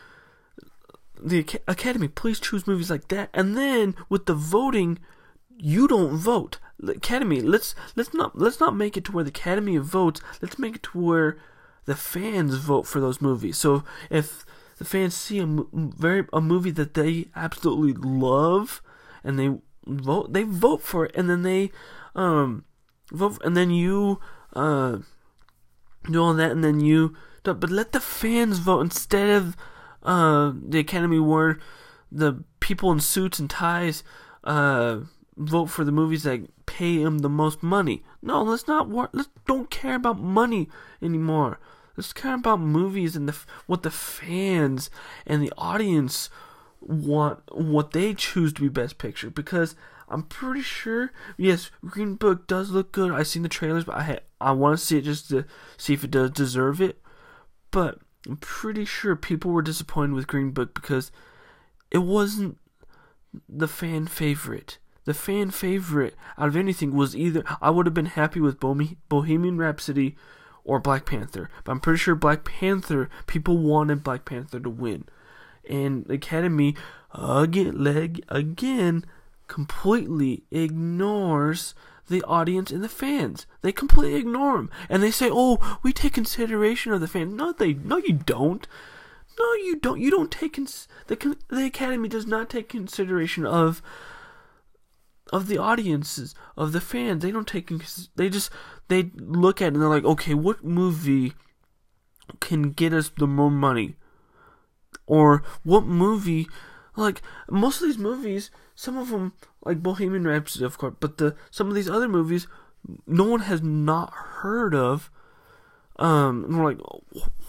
the 1.22 1.46
Academy. 1.68 2.10
Please 2.10 2.40
choose 2.40 2.68
movies 2.68 2.92
like 2.92 3.08
that, 3.08 3.30
and 3.34 3.56
then 3.56 3.96
with 4.10 4.26
the 4.26 4.34
voting, 4.34 5.00
you 5.58 5.88
don't 5.88 6.18
vote. 6.18 6.60
Academy, 6.84 7.42
let's 7.42 7.76
let's 7.96 8.14
not 8.14 8.38
let's 8.38 8.60
not 8.60 8.76
make 8.76 8.98
it 8.98 9.06
to 9.06 9.12
where 9.12 9.24
the 9.24 9.30
Academy 9.30 9.78
votes. 9.78 10.22
Let's 10.42 10.60
make 10.60 10.76
it 10.76 10.84
to 10.84 11.00
where 11.00 11.38
the 11.86 11.96
fans 11.96 12.56
vote 12.56 12.88
for 12.88 13.00
those 13.00 13.22
movies. 13.22 13.58
So 13.58 13.84
if 14.10 14.46
the 14.78 14.86
fans 14.86 15.16
see 15.16 15.40
a 15.40 15.48
very 15.74 16.28
a 16.34 16.42
movie 16.42 16.72
that 16.72 16.94
they 16.94 17.28
absolutely 17.36 17.94
love 17.94 18.82
and 19.24 19.40
they 19.40 19.58
vote 19.88 20.34
they 20.34 20.44
vote 20.44 20.82
for 20.82 21.06
it 21.06 21.16
and 21.16 21.30
then 21.30 21.44
they 21.44 21.72
um 22.16 22.66
vote 23.12 23.42
and 23.46 23.56
then 23.56 23.70
you 23.70 24.20
uh 24.54 24.98
do 26.12 26.22
all 26.22 26.34
that, 26.34 26.52
and 26.52 26.64
then 26.64 26.80
you. 26.80 27.16
But 27.44 27.70
let 27.70 27.92
the 27.92 28.00
fans 28.00 28.60
vote 28.60 28.82
instead 28.82 29.30
of 29.30 29.56
uh, 30.04 30.54
the 30.56 30.80
Academy 30.80 31.20
where 31.20 31.60
the 32.12 32.44
people 32.60 32.92
in 32.92 33.00
suits 33.00 33.40
and 33.40 33.50
ties 33.50 34.04
uh, 34.44 35.02
vote 35.38 35.68
for 35.68 35.84
the 35.84 35.92
movies 35.92 36.24
that 36.24 36.50
pay 36.66 37.02
him 37.02 37.20
the 37.20 37.30
most 37.30 37.64
money. 37.64 38.04
No, 38.22 38.44
let's 38.44 38.68
not. 38.68 38.90
Let's 39.14 39.30
don't 39.46 39.70
care 39.70 39.96
about 39.96 40.20
money 40.20 40.70
anymore. 41.02 41.60
Let's 41.96 42.14
care 42.14 42.36
about 42.36 42.60
movies 42.60 43.16
and 43.16 43.28
the 43.28 43.38
what 43.68 43.84
the 43.84 43.92
fans 43.92 44.90
and 45.26 45.42
the 45.42 45.54
audience 45.58 46.30
want, 46.82 47.40
what 47.54 47.92
they 47.92 48.14
choose 48.14 48.54
to 48.54 48.62
be 48.62 48.70
best 48.70 48.98
picture. 48.98 49.30
Because 49.30 49.76
I'm 50.10 50.24
pretty 50.24 50.62
sure, 50.62 51.12
yes, 51.38 51.72
Green 51.86 52.16
Book 52.16 52.48
does 52.48 52.70
look 52.70 52.92
good. 52.92 53.12
I've 53.12 53.28
seen 53.28 53.44
the 53.44 53.50
trailers, 53.50 53.86
but 53.86 53.96
I 53.96 54.20
I 54.42 54.52
want 54.52 54.78
to 54.78 54.86
see 54.86 54.98
it 54.98 55.04
just 55.04 55.30
to 55.30 55.46
see 55.78 55.94
if 55.94 56.04
it 56.04 56.12
does 56.12 56.32
deserve 56.32 56.82
it. 56.82 57.02
But 57.72 58.00
I'm 58.28 58.38
pretty 58.38 58.86
sure 58.86 59.16
people 59.16 59.52
were 59.52 59.62
disappointed 59.62 60.14
with 60.14 60.28
Green 60.28 60.52
Book 60.52 60.74
because 60.74 61.12
it 61.92 62.00
wasn't 62.00 62.58
the 63.48 63.68
fan 63.68 64.08
favorite. 64.08 64.78
The 65.06 65.14
fan 65.14 65.52
favorite 65.52 66.16
out 66.38 66.48
of 66.48 66.56
anything 66.56 66.94
was 66.94 67.16
either 67.16 67.44
I 67.62 67.70
would 67.70 67.86
have 67.86 67.94
been 67.94 68.08
happy 68.08 68.40
with 68.40 68.60
Bohemian 68.60 69.58
Rhapsody 69.58 70.16
or 70.64 70.80
Black 70.80 71.06
Panther, 71.06 71.50
but 71.64 71.72
I'm 71.72 71.80
pretty 71.80 72.00
sure 72.00 72.16
Black 72.16 72.44
Panther 72.44 73.10
people 73.28 73.60
wanted 73.60 74.04
Black 74.04 74.26
Panther 74.26 74.60
to 74.60 74.70
win, 74.70 75.06
and 75.70 76.06
the 76.06 76.16
Academy 76.16 76.76
again 77.14 77.84
leg 77.84 78.26
again 78.30 79.06
completely 79.48 80.44
ignores 80.50 81.76
the 82.08 82.24
audience 82.24 82.72
and 82.72 82.84
the 82.84 82.90
fans. 82.90 83.46
They 83.62 83.72
completely 83.72 84.16
ignore 84.20 84.58
them, 84.58 84.72
and 84.90 85.04
they 85.04 85.12
say, 85.12 85.30
"Oh, 85.32 85.80
we 85.84 85.94
take 85.94 86.14
consideration 86.14 86.92
of 86.92 87.02
the 87.02 87.08
fans." 87.08 87.34
No, 87.34 87.52
they 87.52 87.74
no, 87.74 87.98
you 87.98 88.14
don't. 88.14 88.68
No, 89.38 89.54
you 89.54 89.76
don't. 89.76 90.00
You 90.00 90.10
don't 90.10 90.32
take 90.32 90.54
cons- 90.54 90.88
the 91.08 91.38
the 91.50 91.66
Academy 91.66 92.10
does 92.10 92.26
not 92.26 92.50
take 92.50 92.70
consideration 92.70 93.46
of 93.46 93.84
of 95.32 95.48
the 95.48 95.58
audiences 95.58 96.36
of 96.56 96.72
the 96.72 96.82
fans. 96.82 97.22
They 97.24 97.32
don't 97.32 97.48
take 97.48 97.72
they 98.16 98.30
just 98.30 98.50
they 98.88 99.12
look 99.16 99.62
at 99.62 99.66
it 99.66 99.74
and 99.74 99.82
they're 99.82 99.90
like, 99.90 100.06
okay, 100.06 100.34
what 100.34 100.64
movie 100.64 101.34
can 102.40 102.72
get 102.72 102.94
us 102.94 103.10
the 103.10 103.28
more 103.28 103.52
money, 103.52 103.96
or 105.06 105.44
what 105.64 105.86
movie 105.86 106.48
like 106.96 107.22
most 107.50 107.82
of 107.82 107.88
these 107.88 107.98
movies, 107.98 108.52
some 108.76 108.98
of 108.98 109.10
them 109.10 109.34
like 109.64 109.84
Bohemian 109.84 110.28
Rhapsody, 110.28 110.66
of 110.66 110.78
course, 110.78 110.96
but 111.00 111.18
the 111.18 111.36
some 111.52 111.68
of 111.68 111.76
these 111.76 111.90
other 111.90 112.08
movies, 112.08 112.48
no 113.08 113.24
one 113.26 113.42
has 113.42 113.62
not 113.62 114.14
heard 114.14 114.76
of. 114.76 115.10
Um, 115.98 116.44
and 116.44 116.58
we're 116.58 116.74
like, 116.74 116.82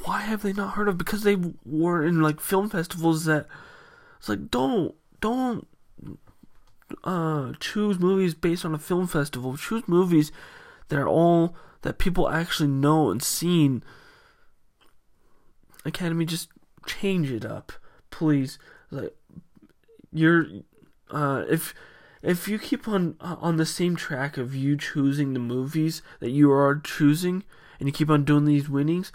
why 0.04 0.20
have 0.20 0.42
they 0.42 0.52
not 0.52 0.74
heard 0.74 0.88
of? 0.88 0.96
Because 0.96 1.22
they 1.22 1.36
were 1.64 2.04
in 2.04 2.22
like 2.22 2.40
film 2.40 2.70
festivals 2.70 3.24
that 3.24 3.46
it's 4.18 4.28
like 4.28 4.50
don't 4.50 4.94
don't 5.20 5.66
uh 7.04 7.52
choose 7.58 7.98
movies 7.98 8.34
based 8.34 8.64
on 8.64 8.74
a 8.74 8.78
film 8.78 9.06
festival. 9.06 9.56
Choose 9.56 9.86
movies 9.86 10.32
that 10.88 10.98
are 10.98 11.08
all 11.08 11.56
that 11.82 11.98
people 11.98 12.28
actually 12.28 12.68
know 12.68 13.10
and 13.10 13.22
seen. 13.22 13.82
Academy, 15.84 16.24
just 16.24 16.48
change 16.86 17.30
it 17.30 17.44
up, 17.44 17.72
please. 18.10 18.58
Like 18.90 19.14
you're 20.12 20.46
uh, 21.10 21.44
if 21.48 21.74
if 22.22 22.48
you 22.48 22.58
keep 22.58 22.88
on 22.88 23.16
on 23.20 23.56
the 23.56 23.66
same 23.66 23.94
track 23.96 24.36
of 24.36 24.54
you 24.54 24.76
choosing 24.76 25.32
the 25.32 25.38
movies 25.38 26.02
that 26.20 26.30
you 26.30 26.50
are 26.50 26.76
choosing, 26.76 27.44
and 27.78 27.88
you 27.88 27.92
keep 27.92 28.10
on 28.10 28.24
doing 28.24 28.44
these 28.44 28.68
winnings, 28.68 29.12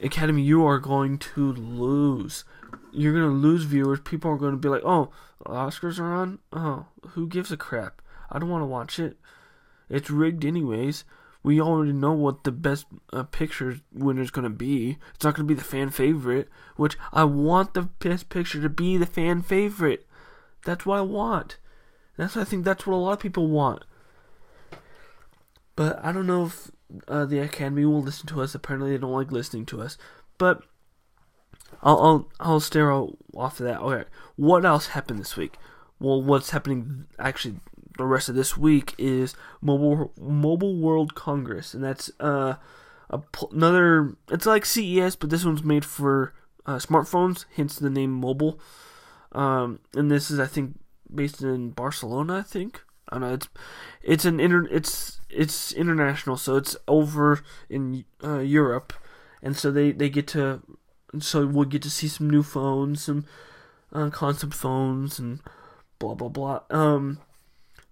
Academy, 0.00 0.42
you 0.42 0.64
are 0.64 0.78
going 0.78 1.18
to 1.18 1.52
lose. 1.52 2.44
You're 2.92 3.12
gonna 3.12 3.28
lose 3.28 3.64
viewers. 3.64 4.00
People 4.00 4.30
are 4.30 4.38
gonna 4.38 4.56
be 4.56 4.68
like, 4.68 4.84
"Oh, 4.84 5.10
Oscars 5.44 5.98
are 5.98 6.14
on. 6.14 6.38
Oh, 6.52 6.86
who 7.10 7.26
gives 7.26 7.52
a 7.52 7.56
crap? 7.56 8.02
I 8.30 8.38
don't 8.38 8.48
want 8.48 8.62
to 8.62 8.66
watch 8.66 8.98
it. 8.98 9.18
It's 9.88 10.10
rigged 10.10 10.44
anyways." 10.44 11.04
We 11.42 11.60
already 11.60 11.92
know 11.92 12.12
what 12.12 12.44
the 12.44 12.52
best 12.52 12.86
uh, 13.12 13.22
picture 13.22 13.80
winner 13.92 14.22
is 14.22 14.30
going 14.30 14.42
to 14.42 14.50
be. 14.50 14.98
It's 15.14 15.24
not 15.24 15.36
to 15.36 15.44
be 15.44 15.54
the 15.54 15.62
fan 15.62 15.90
favorite, 15.90 16.48
which 16.76 16.98
I 17.12 17.24
want 17.24 17.74
the 17.74 17.82
best 17.82 18.28
picture 18.28 18.60
to 18.60 18.68
be 18.68 18.96
the 18.96 19.06
fan 19.06 19.42
favorite. 19.42 20.06
That's 20.64 20.84
what 20.84 20.98
I 20.98 21.02
want. 21.02 21.58
That's 22.16 22.36
I 22.36 22.44
think 22.44 22.64
that's 22.64 22.86
what 22.86 22.94
a 22.94 22.98
lot 22.98 23.12
of 23.12 23.20
people 23.20 23.46
want. 23.48 23.84
But 25.76 26.04
I 26.04 26.10
don't 26.10 26.26
know 26.26 26.46
if 26.46 26.70
uh, 27.06 27.24
the 27.24 27.38
Academy 27.38 27.84
will 27.84 28.02
listen 28.02 28.26
to 28.26 28.42
us. 28.42 28.54
Apparently, 28.54 28.90
they 28.90 28.98
don't 28.98 29.12
like 29.12 29.30
listening 29.30 29.64
to 29.66 29.80
us. 29.80 29.96
But 30.36 30.64
I'll 31.82 31.98
I'll, 31.98 32.28
I'll 32.40 32.60
stare 32.60 32.92
off 32.92 33.60
of 33.60 33.66
that. 33.66 33.80
Okay, 33.80 34.08
what 34.36 34.64
else 34.64 34.88
happened 34.88 35.20
this 35.20 35.36
week? 35.36 35.56
Well, 36.00 36.22
what's 36.22 36.50
happening 36.50 37.06
actually 37.18 37.56
the 37.96 38.04
rest 38.04 38.28
of 38.28 38.34
this 38.34 38.56
week 38.56 38.94
is 38.98 39.34
Mobile 39.60 40.12
Mobile 40.20 40.76
World 40.76 41.14
Congress, 41.14 41.74
and 41.74 41.82
that's 41.82 42.10
uh 42.20 42.54
a, 43.10 43.20
another. 43.52 44.16
It's 44.30 44.46
like 44.46 44.64
CES, 44.64 45.16
but 45.16 45.30
this 45.30 45.44
one's 45.44 45.64
made 45.64 45.84
for 45.84 46.34
uh, 46.66 46.76
smartphones, 46.76 47.44
hence 47.56 47.76
the 47.76 47.90
name 47.90 48.12
mobile. 48.12 48.60
Um, 49.32 49.80
and 49.94 50.10
this 50.10 50.30
is, 50.30 50.38
I 50.38 50.46
think, 50.46 50.78
based 51.12 51.42
in 51.42 51.70
Barcelona. 51.70 52.36
I 52.36 52.42
think. 52.42 52.82
I 53.08 53.14
don't 53.14 53.22
know. 53.22 53.34
It's 53.34 53.48
it's 54.02 54.24
an 54.24 54.40
inter 54.40 54.66
it's 54.70 55.20
it's 55.30 55.72
international, 55.72 56.36
so 56.36 56.56
it's 56.56 56.76
over 56.86 57.42
in 57.70 58.04
uh, 58.22 58.40
Europe, 58.40 58.92
and 59.42 59.56
so 59.56 59.70
they 59.70 59.92
they 59.92 60.10
get 60.10 60.26
to 60.28 60.62
so 61.20 61.46
we'll 61.46 61.64
get 61.64 61.82
to 61.82 61.90
see 61.90 62.08
some 62.08 62.28
new 62.28 62.42
phones, 62.42 63.02
some 63.02 63.24
uh, 63.92 64.10
concept 64.10 64.54
phones, 64.54 65.18
and 65.18 65.40
blah 65.98 66.14
blah 66.14 66.28
blah. 66.28 66.60
Um, 66.70 67.18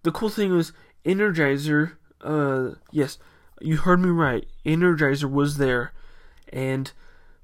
the 0.02 0.12
cool 0.12 0.28
thing 0.28 0.52
was 0.52 0.72
Energizer. 1.04 1.92
Uh, 2.20 2.76
yes, 2.90 3.18
you 3.60 3.78
heard 3.78 4.00
me 4.00 4.10
right. 4.10 4.46
Energizer 4.64 5.30
was 5.30 5.56
there, 5.56 5.92
and 6.52 6.92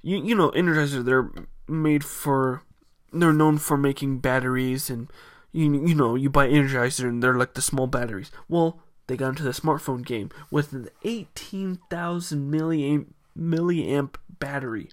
you 0.01 0.23
you 0.23 0.35
know 0.35 0.51
Energizer 0.51 1.03
they're 1.03 1.29
made 1.67 2.03
for 2.03 2.63
they're 3.11 3.33
known 3.33 3.57
for 3.57 3.77
making 3.77 4.19
batteries 4.19 4.89
and 4.89 5.09
you 5.51 5.71
you 5.85 5.95
know 5.95 6.15
you 6.15 6.29
buy 6.29 6.47
Energizer 6.47 7.07
and 7.07 7.23
they're 7.23 7.37
like 7.37 7.53
the 7.53 7.61
small 7.61 7.87
batteries. 7.87 8.31
Well, 8.47 8.79
they 9.07 9.17
got 9.17 9.29
into 9.29 9.43
the 9.43 9.51
smartphone 9.51 10.05
game 10.05 10.29
with 10.51 10.73
an 10.73 10.89
eighteen 11.03 11.79
thousand 11.89 12.51
milliamp 12.51 13.07
milliamp 13.37 14.15
battery. 14.39 14.89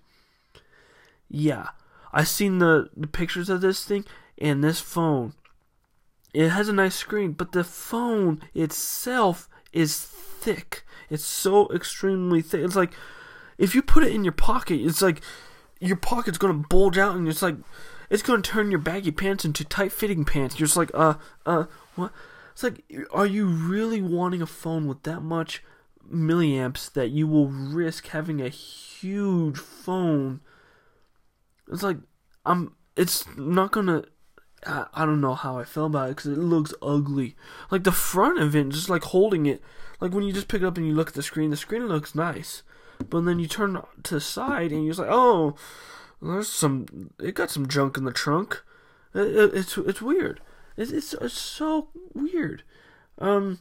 Yeah, 1.31 1.69
I 2.13 2.25
seen 2.25 2.59
the 2.59 2.91
the 2.97 3.07
pictures 3.07 3.49
of 3.49 3.61
this 3.61 3.85
thing 3.85 4.05
and 4.39 4.63
this 4.63 4.81
phone 4.81 5.35
it 6.33 6.51
has 6.51 6.69
a 6.69 6.73
nice 6.73 6.95
screen, 6.95 7.33
but 7.33 7.53
the 7.53 7.65
phone 7.65 8.41
itself 8.55 9.49
is 9.73 9.99
thick. 10.01 10.85
It's 11.09 11.25
so 11.25 11.69
extremely 11.73 12.41
thick. 12.41 12.65
It's 12.65 12.77
like 12.77 12.93
if 13.59 13.75
you 13.75 13.83
put 13.83 14.05
it 14.05 14.13
in 14.13 14.25
your 14.25 14.33
pocket, 14.33 14.81
it's 14.81 15.03
like 15.03 15.23
your 15.81 15.97
pocket's 15.97 16.39
gonna 16.39 16.65
bulge 16.69 16.99
out, 16.99 17.17
and 17.17 17.29
it's 17.29 17.43
like 17.43 17.57
it's 18.09 18.23
gonna 18.23 18.43
turn 18.43 18.71
your 18.71 18.81
baggy 18.81 19.11
pants 19.11 19.45
into 19.45 19.65
tight 19.65 19.93
fitting 19.93 20.25
pants. 20.25 20.59
You're 20.59 20.67
just 20.67 20.77
like, 20.77 20.91
uh, 20.95 21.15
uh, 21.45 21.65
what? 21.97 22.13
It's 22.53 22.63
like, 22.63 22.85
are 23.13 23.27
you 23.27 23.47
really 23.47 24.03
wanting 24.03 24.43
a 24.43 24.47
phone 24.47 24.87
with 24.87 25.03
that 25.05 25.21
much 25.21 25.63
milliamps 26.13 26.93
that 26.93 27.11
you 27.11 27.27
will 27.27 27.49
risk 27.49 28.09
having 28.09 28.41
a 28.41 28.49
huge 28.49 29.59
phone? 29.59 30.41
It's 31.71 31.83
like, 31.83 31.99
I'm. 32.45 32.75
It's 32.97 33.25
not 33.37 33.71
gonna 33.73 34.05
I, 34.67 34.87
I 34.93 35.07
don't 35.07 35.21
know 35.21 35.35
how 35.35 35.59
I 35.59 35.65
feel 35.65 35.87
about 35.87 36.11
it 36.11 36.17
because 36.17 36.33
it 36.33 36.39
looks 36.39 36.75
ugly. 36.83 37.37
Like 37.71 37.85
the 37.85 37.93
front 37.93 38.39
of 38.39 38.55
it, 38.55 38.69
just 38.69 38.91
like 38.91 39.05
holding 39.05 39.47
it, 39.47 39.63
like 40.01 40.13
when 40.13 40.25
you 40.25 40.33
just 40.33 40.49
pick 40.49 40.63
it 40.63 40.67
up 40.67 40.77
and 40.77 40.87
you 40.87 40.95
look 40.95 41.09
at 41.09 41.15
the 41.15 41.23
screen, 41.23 41.51
the 41.51 41.57
screen 41.57 41.87
looks 41.87 42.15
nice, 42.15 42.63
but 43.09 43.23
then 43.23 43.39
you 43.39 43.47
turn 43.47 43.81
to 44.03 44.15
the 44.15 44.21
side 44.21 44.73
and 44.73 44.85
you're 44.85 44.93
just 44.93 45.01
like, 45.01 45.11
oh, 45.11 45.55
there's 46.21 46.49
some, 46.49 47.11
it 47.19 47.35
got 47.35 47.51
some 47.51 47.69
junk 47.69 47.97
in 47.97 48.05
the 48.05 48.13
trunk. 48.13 48.63
It, 49.15 49.37
it, 49.37 49.55
it's 49.55 49.77
it's 49.79 50.03
weird. 50.03 50.41
It's, 50.77 50.93
it's 50.93 51.15
it's 51.15 51.39
so 51.39 51.89
weird. 52.15 52.63
Um. 53.19 53.61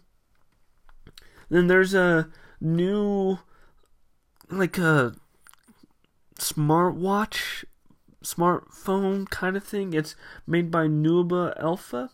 Then 1.52 1.66
there's 1.66 1.96
a 1.96 2.30
new, 2.62 3.40
like 4.52 4.78
a 4.78 5.16
smartwatch 6.38 7.64
smartphone 8.36 9.30
kind 9.30 9.58
of 9.58 9.64
thing. 9.64 9.94
It's 9.94 10.16
made 10.46 10.72
by 10.72 10.88
Nubia 10.88 11.54
Alpha. 11.60 12.10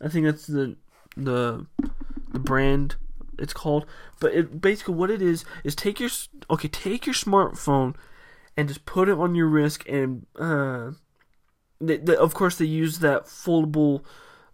I 0.00 0.08
think 0.08 0.26
that's 0.26 0.46
the 0.46 0.76
the 1.16 1.66
the 2.32 2.38
brand 2.38 2.96
it's 3.38 3.52
called. 3.52 3.86
But 4.20 4.34
it 4.34 4.60
basically 4.60 4.94
what 4.94 5.10
it 5.10 5.22
is 5.22 5.44
is 5.64 5.74
take 5.74 6.00
your 6.00 6.10
okay 6.50 6.68
take 6.68 7.06
your 7.06 7.14
smartphone 7.14 7.94
and 8.56 8.68
just 8.68 8.86
put 8.86 9.08
it 9.08 9.18
on 9.18 9.34
your 9.34 9.46
wrist 9.46 9.86
and 9.86 10.26
uh, 10.38 10.92
of 12.18 12.34
course 12.34 12.56
they 12.56 12.64
use 12.64 13.00
that 13.00 13.24
foldable 13.26 14.02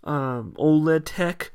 um, 0.05 0.55
OLED 0.59 1.03
tech 1.05 1.53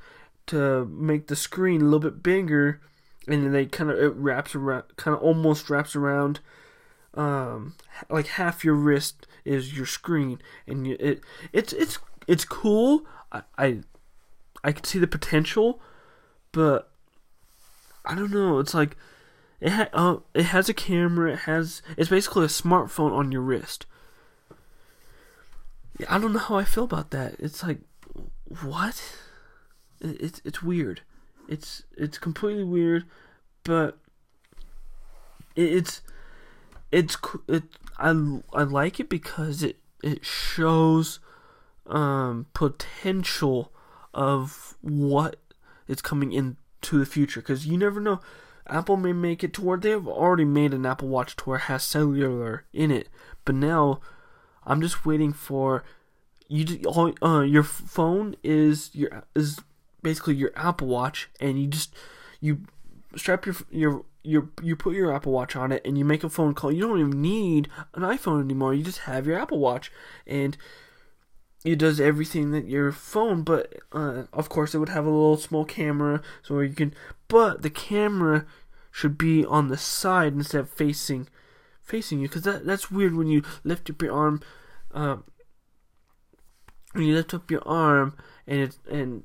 to 0.48 0.86
make 0.86 1.28
the 1.28 1.36
screen 1.36 1.82
a 1.82 1.86
little 1.86 2.00
bit 2.00 2.24
bigger 2.24 2.80
and 3.28 3.44
then 3.44 3.52
they 3.52 3.66
kind 3.66 3.92
of 3.92 4.00
it 4.00 4.16
wraps 4.16 4.56
around, 4.56 4.84
kind 4.96 5.16
of 5.16 5.22
almost 5.22 5.70
wraps 5.70 5.96
around, 5.96 6.40
um, 7.18 7.74
like 8.10 8.28
half 8.28 8.64
your 8.64 8.76
wrist 8.76 9.28
is 9.44 9.76
your 9.76 9.88
screen, 9.88 10.40
and 10.68 10.88
you, 10.88 10.96
it 11.00 11.22
it's 11.52 11.74
it's 11.74 11.98
it's 12.28 12.46
cool. 12.46 13.06
I, 13.32 13.42
I 13.58 13.80
I 14.64 14.72
can 14.72 14.84
see 14.84 15.00
the 15.00 15.08
potential, 15.08 15.82
but 16.52 16.92
I 18.06 18.16
don't 18.16 18.32
know. 18.32 18.60
It's 18.60 18.76
like 18.76 18.96
it 19.60 19.72
ha- 19.72 19.90
uh, 19.94 20.18
it 20.36 20.46
has 20.46 20.70
a 20.70 20.74
camera. 20.74 21.34
It 21.34 21.40
has 21.40 21.82
it's 21.98 22.10
basically 22.10 22.46
a 22.46 22.50
smartphone 22.50 23.12
on 23.12 23.32
your 23.32 23.42
wrist. 23.42 23.88
I 26.08 26.20
don't 26.20 26.34
know 26.34 26.40
how 26.40 26.58
I 26.58 26.64
feel 26.64 26.84
about 26.84 27.10
that. 27.10 27.36
It's 27.40 27.64
like 27.64 27.80
what? 28.62 29.02
It's 30.00 30.40
it's 30.46 30.62
weird. 30.62 31.02
It's 31.50 31.84
it's 31.98 32.20
completely 32.20 32.64
weird, 32.64 33.06
but 33.64 33.98
it's 35.56 36.02
it's 36.92 37.18
it. 37.48 37.64
I 37.98 38.10
I 38.54 38.64
like 38.64 39.00
it 39.00 39.10
because 39.10 39.64
it 39.64 39.78
it 40.04 40.26
shows 40.26 41.20
um 41.86 42.48
potential 42.54 43.72
of 44.14 44.76
what 44.82 45.38
is 45.88 46.02
coming 46.02 46.34
into 46.34 47.00
the 47.00 47.06
future 47.06 47.42
because 47.42 47.66
you 47.68 47.78
never 47.78 48.00
know. 48.00 48.20
Apple 48.70 48.98
may 48.98 49.14
make 49.14 49.46
it 49.46 49.54
to 49.54 49.62
where 49.62 49.78
they've 49.78 50.08
already 50.08 50.44
made 50.44 50.74
an 50.74 50.86
Apple 50.86 51.08
Watch 51.08 51.38
to 51.38 51.44
where 51.46 51.58
it 51.58 51.64
has 51.64 51.84
cellular 51.84 52.66
in 52.74 52.92
it, 52.92 53.08
but 53.46 53.56
now 53.56 54.02
I'm 54.66 54.82
just 54.82 55.06
waiting 55.06 55.32
for 55.32 55.84
you. 56.50 56.82
Uh, 57.22 57.42
your 57.42 57.64
phone 57.64 58.36
is 58.44 58.90
your 58.94 59.24
is 59.36 59.60
basically 60.04 60.36
your 60.36 60.52
Apple 60.56 60.88
Watch, 60.88 61.30
and 61.40 61.60
you 61.60 61.68
just 61.68 61.96
you 62.42 62.64
strap 63.16 63.46
your 63.46 63.56
your 63.72 64.06
your 64.28 64.50
you 64.62 64.76
put 64.76 64.96
your 64.96 65.14
Apple 65.14 65.32
Watch 65.32 65.56
on 65.56 65.72
it, 65.72 65.82
and 65.86 65.98
you 65.98 66.06
make 66.06 66.24
a 66.24 66.30
phone 66.30 66.54
call. 66.54 66.72
You 66.72 66.82
don't 66.82 67.00
even 67.00 67.22
need 67.22 67.70
an 67.94 68.04
iPhone 68.04 68.42
anymore. 68.42 68.74
You 68.74 68.84
just 68.84 69.00
have 69.00 69.26
your 69.26 69.40
Apple 69.40 69.60
Watch, 69.60 69.92
and 70.26 70.58
it 71.64 71.80
does 71.80 72.00
everything 72.00 72.52
that 72.52 72.68
your 72.68 72.92
phone. 72.92 73.44
But 73.44 73.76
uh, 73.92 74.24
of 74.34 74.50
course, 74.50 74.76
it 74.76 74.80
would 74.80 74.90
have 74.90 75.06
a 75.06 75.10
little 75.10 75.38
small 75.38 75.66
camera, 75.66 76.22
so 76.42 76.60
you 76.60 76.74
can. 76.74 76.94
But 77.28 77.62
the 77.62 77.70
camera 77.70 78.46
should 78.92 79.18
be 79.18 79.46
on 79.46 79.70
the 79.70 79.78
side 79.78 80.34
instead 80.34 80.62
of 80.62 80.70
facing 80.70 81.30
facing 81.82 82.20
you, 82.20 82.28
because 82.28 82.44
that 82.44 82.66
that's 82.66 82.92
weird 82.92 83.16
when 83.16 83.28
you 83.28 83.44
lift 83.64 83.90
up 83.90 84.02
your 84.02 84.14
arm. 84.14 84.42
Uh, 84.94 85.18
when 86.94 87.06
you 87.06 87.16
lift 87.16 87.34
up 87.34 87.52
your 87.52 87.66
arm 87.68 88.16
and 88.48 88.60
it 88.60 88.78
and 88.90 89.24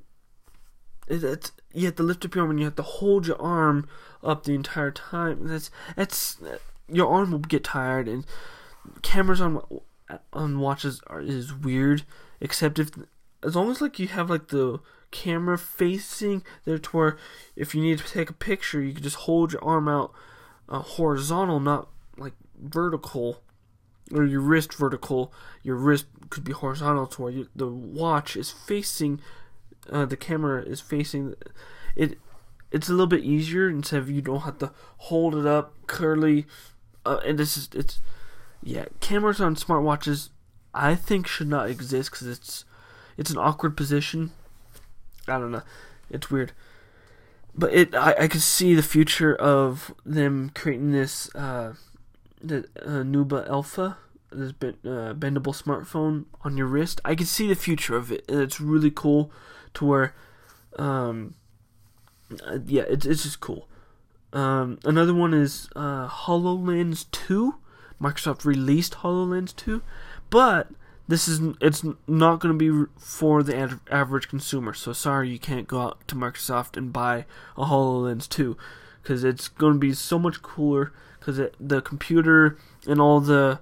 it's 1.09 1.53
you 1.73 1.87
have 1.87 1.97
to 1.97 2.03
lift 2.03 2.25
up 2.25 2.35
your 2.35 2.43
arm 2.43 2.51
and 2.51 2.61
you 2.61 2.67
have 2.67 2.77
to 2.77 2.83
hold 2.83 3.27
your 3.27 3.41
arm 3.41 3.89
up 4.23 4.45
the 4.45 4.55
entire 4.55 4.91
time. 4.91 5.47
That's 5.47 5.71
that's 5.97 6.39
your 6.89 7.09
arm 7.09 7.31
will 7.31 7.39
get 7.39 7.65
tired 7.65 8.09
and 8.09 8.25
cameras 9.03 9.41
on 9.41 9.63
on 10.33 10.59
watches 10.59 11.01
are 11.07 11.21
is 11.21 11.55
weird. 11.55 12.05
Except 12.41 12.79
if 12.79 12.91
as 13.43 13.57
long 13.57 13.71
as 13.71 13.81
like 13.81 13.99
you 13.99 14.09
have 14.09 14.31
like 14.31 14.49
the 14.49 14.81
camera 15.11 15.59
facing 15.59 16.43
there 16.65 16.79
to 16.79 16.91
where 16.91 17.19
if 17.55 17.75
you 17.75 17.83
need 17.83 17.99
to 17.99 18.05
take 18.05 18.31
a 18.31 18.35
picture 18.35 18.81
you 18.81 18.95
can 18.95 19.03
just 19.03 19.17
hold 19.17 19.53
your 19.53 19.63
arm 19.63 19.87
out 19.87 20.11
uh, 20.69 20.79
horizontal, 20.79 21.61
not 21.61 21.89
like 22.17 22.33
vertical 22.59 23.43
or 24.13 24.25
your 24.25 24.41
wrist 24.41 24.75
vertical. 24.75 25.33
Your 25.63 25.77
wrist 25.77 26.07
could 26.31 26.45
be 26.45 26.53
horizontal 26.53 27.07
to 27.09 27.23
where 27.23 27.33
you, 27.33 27.49
the 27.55 27.69
watch 27.69 28.37
is 28.37 28.51
facing 28.51 29.21
uh, 29.91 30.05
the 30.05 30.17
camera 30.17 30.63
is 30.63 30.81
facing 30.81 31.35
it 31.97 32.19
it's 32.73 32.89
a 32.89 32.93
little 32.93 33.07
bit 33.07 33.23
easier 33.23 33.69
instead 33.69 33.99
of 33.99 34.11
you 34.11 34.23
don't 34.23 34.41
have 34.41 34.59
to 34.59 34.73
hold 34.99 35.35
it 35.35 35.47
up 35.47 35.75
curly 35.87 36.47
uh, 37.07 37.21
and 37.25 37.39
this 37.39 37.57
is 37.57 37.69
it's 37.75 38.01
yeah 38.63 38.87
cameras 39.01 39.41
on 39.41 39.55
smartwatches 39.55 40.31
i 40.75 40.95
think 40.95 41.27
should 41.27 41.49
not 41.49 41.69
exist 41.69 42.11
because 42.11 42.27
it's 42.27 42.65
it's 43.17 43.31
an 43.31 43.39
awkward 43.39 43.77
position. 43.77 44.33
I 45.29 45.39
don't 45.39 45.53
know. 45.53 45.63
It's 46.11 46.31
weird. 46.31 46.53
But 47.55 47.73
it 47.75 47.95
i, 47.95 48.15
I 48.21 48.29
could 48.29 48.43
see 48.43 48.75
the 48.75 48.83
future 48.83 49.35
of 49.35 49.95
them 50.07 50.51
creating 50.55 50.93
this 50.93 51.33
uh 51.35 51.75
the 52.43 52.67
uh, 52.85 53.03
nubia 53.03 53.47
alpha 53.47 53.99
this 54.31 54.53
uh, 54.63 55.13
bendable 55.13 55.55
smartphone 55.55 56.25
on 56.43 56.57
your 56.57 56.67
wrist. 56.67 57.01
I 57.05 57.15
can 57.15 57.27
see 57.27 57.47
the 57.47 57.55
future 57.55 57.95
of 57.95 58.11
it 58.11 58.25
and 58.29 58.41
it's 58.41 58.61
really 58.61 58.91
cool 58.91 59.31
to 59.75 59.85
where, 59.85 60.15
um, 60.79 61.35
uh, 62.47 62.59
yeah, 62.67 62.85
it's 62.89 63.07
it's 63.07 63.23
just 63.23 63.41
cool. 63.41 63.69
Um, 64.33 64.79
another 64.85 65.15
one 65.15 65.35
is 65.35 65.69
uh, 65.77 66.09
Hololens 66.09 67.07
Two. 67.11 67.57
Microsoft 68.01 68.45
released 68.45 68.95
Hololens 68.95 69.55
Two, 69.55 69.83
but 70.31 70.69
this 71.09 71.29
is 71.29 71.41
it's 71.61 71.85
not 72.07 72.41
going 72.41 72.59
to 72.59 72.87
be 72.87 72.91
for 72.99 73.43
the 73.43 73.79
average 73.91 74.29
consumer. 74.29 74.73
So 74.73 74.93
sorry, 74.93 75.29
you 75.29 75.39
can't 75.39 75.69
go 75.69 75.81
out 75.81 76.09
to 76.09 76.15
Microsoft 76.15 76.77
and 76.77 76.93
buy 76.93 77.27
a 77.57 77.65
Hololens 77.65 78.29
Two 78.29 78.57
because 79.03 79.25
it's 79.25 79.49
going 79.49 79.75
to 79.75 79.79
be 79.79 79.93
so 79.93 80.19
much 80.19 80.43
cooler 80.43 80.93
because 81.19 81.41
the 81.61 81.83
computer 81.83 82.57
and 82.87 83.01
all 83.01 83.21
the 83.21 83.61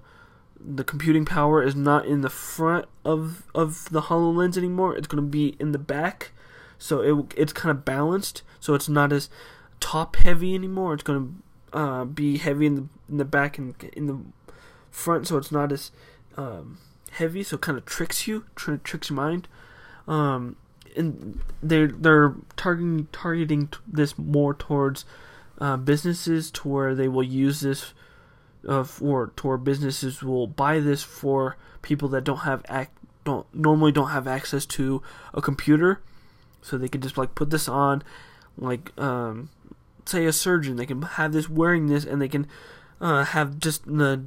the 0.63 0.83
computing 0.83 1.25
power 1.25 1.63
is 1.63 1.75
not 1.75 2.05
in 2.05 2.21
the 2.21 2.29
front 2.29 2.85
of 3.03 3.43
of 3.53 3.89
the 3.89 4.03
HoloLens 4.03 4.57
anymore. 4.57 4.95
It's 4.95 5.07
going 5.07 5.23
to 5.23 5.29
be 5.29 5.55
in 5.59 5.71
the 5.71 5.79
back, 5.79 6.31
so 6.81 7.01
it 7.01 7.33
it's 7.37 7.53
kind 7.53 7.69
of 7.69 7.85
balanced. 7.85 8.41
So 8.59 8.73
it's 8.73 8.89
not 8.89 9.13
as 9.13 9.29
top 9.79 10.15
heavy 10.15 10.55
anymore. 10.55 10.95
It's 10.95 11.03
to 11.03 11.77
uh, 11.77 12.05
be 12.05 12.37
heavy 12.37 12.65
in 12.65 12.75
the 12.75 12.87
in 13.07 13.17
the 13.17 13.25
back 13.25 13.59
and 13.59 13.75
in 13.93 14.07
the 14.07 14.17
front, 14.89 15.27
so 15.27 15.37
it's 15.37 15.51
not 15.51 15.71
as 15.71 15.91
um, 16.37 16.79
heavy. 17.11 17.43
So 17.43 17.55
it 17.55 17.61
kind 17.61 17.77
of 17.77 17.85
tricks 17.85 18.27
you, 18.27 18.45
tr- 18.55 18.75
tricks 18.75 19.11
your 19.11 19.17
mind. 19.17 19.47
Um, 20.07 20.55
and 20.97 21.39
they're 21.61 21.87
they're 21.87 22.33
targeting 22.57 23.07
targeting 23.11 23.69
this 23.87 24.17
more 24.17 24.55
towards 24.55 25.05
uh, 25.59 25.77
businesses 25.77 26.49
to 26.51 26.67
where 26.67 26.95
they 26.95 27.07
will 27.07 27.23
use 27.23 27.59
this 27.59 27.93
uh, 28.67 28.83
for 28.83 29.27
to 29.35 29.47
where 29.47 29.57
businesses 29.57 30.23
will 30.23 30.47
buy 30.47 30.79
this 30.79 31.03
for 31.03 31.57
people 31.83 32.09
that 32.09 32.23
don't 32.23 32.39
have 32.39 32.65
ac- 32.69 32.89
don't 33.23 33.45
normally 33.53 33.91
don't 33.91 34.09
have 34.09 34.27
access 34.27 34.65
to 34.65 35.03
a 35.33 35.41
computer, 35.41 36.01
so 36.61 36.77
they 36.77 36.87
can 36.87 37.01
just 37.01 37.17
like 37.17 37.35
put 37.35 37.49
this 37.49 37.67
on, 37.67 38.03
like 38.57 38.97
um, 38.99 39.49
say 40.05 40.25
a 40.25 40.33
surgeon, 40.33 40.75
they 40.75 40.85
can 40.85 41.01
have 41.01 41.33
this 41.33 41.49
wearing 41.49 41.87
this 41.87 42.05
and 42.05 42.21
they 42.21 42.27
can 42.27 42.47
uh, 42.99 43.23
have 43.25 43.59
just 43.59 43.85
the 43.85 44.23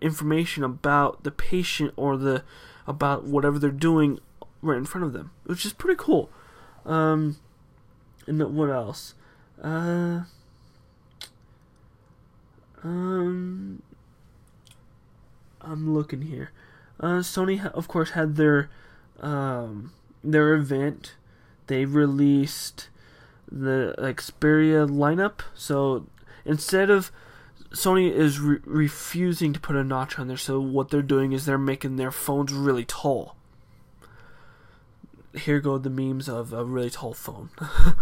information 0.00 0.64
about 0.64 1.22
the 1.24 1.30
patient 1.30 1.92
or 1.96 2.16
the 2.16 2.42
about 2.86 3.24
whatever 3.24 3.58
they're 3.58 3.70
doing 3.70 4.18
right 4.62 4.78
in 4.78 4.84
front 4.84 5.04
of 5.04 5.12
them, 5.12 5.30
which 5.44 5.64
is 5.64 5.72
pretty 5.72 5.96
cool. 5.98 6.30
Um, 6.84 7.36
and 8.26 8.56
what 8.56 8.70
else? 8.70 9.14
Uh, 9.62 10.22
um, 12.82 13.82
I'm 15.60 15.94
looking 15.94 16.22
here. 16.22 16.52
Uh, 16.98 17.20
Sony, 17.20 17.64
of 17.72 17.88
course, 17.88 18.10
had 18.10 18.36
their 18.36 18.70
um, 19.20 19.92
their 20.22 20.54
event. 20.54 21.14
They 21.70 21.84
released 21.84 22.88
the 23.48 23.94
Xperia 23.96 24.90
lineup. 24.90 25.42
So 25.54 26.08
instead 26.44 26.90
of 26.90 27.12
Sony 27.70 28.10
is 28.10 28.40
re- 28.40 28.58
refusing 28.64 29.52
to 29.52 29.60
put 29.60 29.76
a 29.76 29.84
notch 29.84 30.18
on 30.18 30.26
there, 30.26 30.36
so 30.36 30.58
what 30.58 30.88
they're 30.88 31.00
doing 31.00 31.30
is 31.30 31.46
they're 31.46 31.58
making 31.58 31.94
their 31.94 32.10
phones 32.10 32.52
really 32.52 32.84
tall. 32.84 33.36
Here 35.32 35.60
go 35.60 35.78
the 35.78 35.90
memes 35.90 36.28
of 36.28 36.52
a 36.52 36.64
really 36.64 36.90
tall 36.90 37.14
phone. 37.14 37.50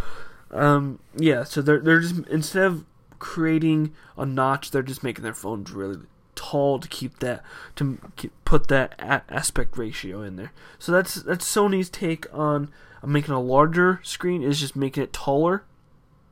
um, 0.51 0.99
yeah, 1.15 1.45
so 1.45 1.61
they're 1.61 1.81
they're 1.81 2.01
just 2.01 2.27
instead 2.29 2.65
of 2.65 2.87
creating 3.19 3.95
a 4.17 4.25
notch. 4.25 4.71
They're 4.71 4.83
just 4.83 5.05
making 5.05 5.25
their 5.25 5.35
phones 5.35 5.73
really 5.73 5.99
tall 6.35 6.79
to 6.79 6.89
keep 6.89 7.19
that 7.19 7.45
to 7.77 7.99
keep, 8.17 8.33
put 8.47 8.69
that 8.69 8.95
a- 8.99 9.31
aspect 9.31 9.77
ratio 9.77 10.23
in 10.23 10.37
there. 10.37 10.53
So 10.79 10.91
that's 10.91 11.17
that's 11.17 11.45
Sony's 11.45 11.91
take 11.91 12.25
on 12.33 12.71
making 13.05 13.35
a 13.35 13.41
larger 13.41 14.01
screen 14.03 14.43
is 14.43 14.61
just 14.61 14.77
making 14.77 15.03
it 15.03 15.13
taller, 15.13 15.65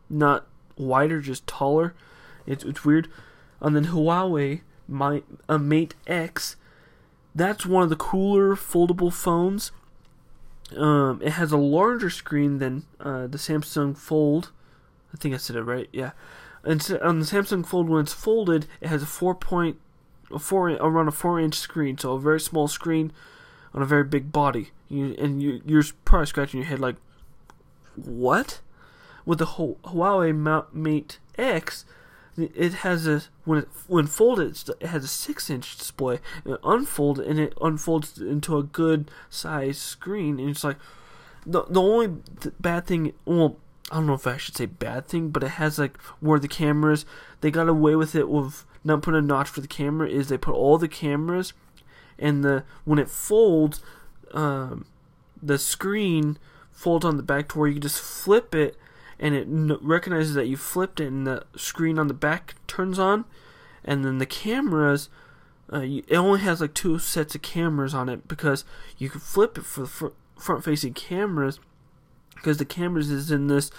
not 0.09 0.47
wider, 0.77 1.21
just 1.21 1.47
taller. 1.47 1.95
It's 2.47 2.65
it's 2.65 2.85
weird. 2.85 3.09
And 3.61 3.75
then 3.75 3.87
Huawei, 3.87 4.61
my 4.89 5.23
uh, 5.49 5.59
Mate 5.59 5.95
X, 6.07 6.57
that's 7.35 7.67
one 7.67 7.83
of 7.83 7.91
the 7.91 7.97
cooler 7.97 8.55
foldable 8.55 9.13
phones. 9.13 9.73
Um, 10.77 11.21
it 11.23 11.33
has 11.33 11.53
a 11.53 11.57
larger 11.57 12.11
screen 12.11 12.59
than 12.59 12.85
uh, 12.99 13.29
the 13.29 13.39
Samsung 13.39 13.97
Fold. 13.97 14.51
I 15.15 15.17
think 15.17 15.35
I 15.35 15.39
said 15.39 15.57
it 15.57 15.63
right. 15.63 15.89
Yeah, 15.93 16.11
and 16.65 16.81
on 17.03 17.21
the 17.21 17.25
Samsung 17.25 17.65
Fold, 17.65 17.89
when 17.89 18.03
it's 18.03 18.13
folded, 18.13 18.67
it 18.81 18.89
has 18.89 19.03
a 19.03 19.07
four 19.07 19.35
point, 19.35 19.79
a 20.33 20.39
four 20.39 20.71
around 20.71 21.09
a 21.09 21.13
four 21.13 21.39
inch 21.39 21.55
screen, 21.55 21.97
so 21.97 22.13
a 22.15 22.21
very 22.21 22.41
small 22.41 22.69
screen 22.69 23.13
on 23.77 23.83
a 23.83 23.87
very 23.87 24.05
big 24.05 24.33
body. 24.33 24.71
You, 24.89 25.15
and 25.19 25.41
you, 25.43 25.61
you're 25.65 25.85
probably 26.05 26.27
scratching 26.27 26.61
your 26.61 26.69
head 26.69 26.81
like, 26.81 26.97
what? 27.95 28.61
with 29.27 29.41
the 29.41 29.47
Huawei 29.47 30.67
Mate 30.73 31.19
X, 31.37 31.85
it 32.39 32.75
has 32.75 33.07
a 33.07 33.23
when 33.45 33.61
it 33.61 33.69
when 33.89 34.07
folded 34.07 34.57
it 34.81 34.87
has 34.87 35.05
a 35.05 35.09
six 35.09 35.51
inch 35.51 35.77
display 35.77 36.21
and 36.45 36.59
unfold 36.63 37.19
and 37.19 37.41
it 37.41 37.55
unfolds 37.63 38.19
into 38.19 38.59
a 38.59 38.63
good 38.63 39.11
size 39.31 39.79
screen 39.79 40.39
and 40.39 40.51
it's 40.51 40.63
like 40.63 40.77
the 41.47 41.65
the 41.71 41.81
only 41.81 42.19
bad 42.61 42.87
thing 42.87 43.15
well 43.25 43.57
I 43.91 43.95
don't 43.95 44.07
know 44.07 44.13
if 44.13 44.27
I 44.27 44.37
should 44.37 44.55
say 44.55 44.67
bad 44.67 45.09
thing 45.09 45.31
but 45.31 45.45
it 45.45 45.53
has 45.53 45.79
like 45.79 45.97
where 46.21 46.39
the 46.39 46.47
cameras 46.47 47.07
they 47.41 47.51
got 47.51 47.71
away 47.71 47.97
with 47.97 48.15
it 48.15 48.29
with 48.29 48.67
not 48.85 49.01
putting 49.01 49.19
a 49.21 49.23
notch 49.23 49.49
for 49.49 49.63
the 49.63 49.67
camera 49.67 50.07
is 50.07 50.29
they 50.29 50.37
put 50.37 50.55
all 50.55 50.77
the 50.77 50.89
cameras 50.89 51.55
and 52.19 52.45
the 52.45 52.65
when 52.85 52.99
it 52.99 53.09
folds 53.09 53.83
um, 54.33 54.87
the 55.43 55.59
screen 55.59 56.39
folds 56.71 57.05
on 57.05 57.17
the 57.17 57.23
back 57.23 57.49
to 57.49 57.59
where 57.59 57.69
you 57.69 57.81
just 57.81 58.01
flip 58.01 58.55
it 58.55 58.77
and 59.19 59.35
it 59.35 59.47
recognizes 59.81 60.35
that 60.35 60.47
you 60.47 60.57
flipped 60.57 61.01
it 61.01 61.07
and 61.07 61.27
the 61.27 61.43
screen 61.57 61.99
on 61.99 62.09
the 62.09 62.15
back 62.15 62.55
turns 62.67 62.99
on 62.99 63.25
and 63.85 64.05
then 64.05 64.19
the 64.19 64.27
cameras 64.27 65.09
uh, 65.73 65.81
you, 65.81 66.03
it 66.07 66.17
only 66.17 66.41
has 66.41 66.61
like 66.61 66.75
two 66.75 66.99
sets 66.99 67.35
of 67.35 67.43
cameras 67.43 67.95
on 67.95 68.09
it 68.09 68.29
because 68.29 68.65
you 68.99 69.09
can 69.09 69.21
flip 69.21 69.59
it 69.59 69.65
for 69.65 69.81
the 69.81 69.87
fr- 69.87 70.07
front 70.39 70.63
facing 70.63 70.95
cameras 70.95 71.59
because 72.35 72.59
the 72.59 72.65
cameras 72.65 73.11
is 73.11 73.31
in 73.31 73.47
this 73.47 73.71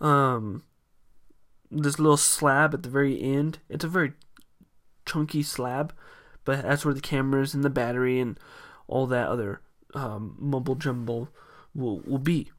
um 0.00 0.62
this 1.70 1.98
little 1.98 2.16
slab 2.16 2.74
at 2.74 2.82
the 2.82 2.88
very 2.88 3.20
end. 3.20 3.58
It's 3.68 3.84
a 3.84 3.88
very 3.88 4.12
chunky 5.06 5.42
slab 5.42 5.92
but 6.44 6.62
that's 6.62 6.84
where 6.84 6.94
the 6.94 7.00
cameras 7.00 7.54
and 7.54 7.64
the 7.64 7.70
battery 7.70 8.20
and 8.20 8.38
all 8.86 9.06
that 9.06 9.28
other 9.28 9.60
um, 9.94 10.36
mumble 10.38 10.74
jumble 10.74 11.28
will, 11.74 12.00
will 12.00 12.18
be 12.18 12.50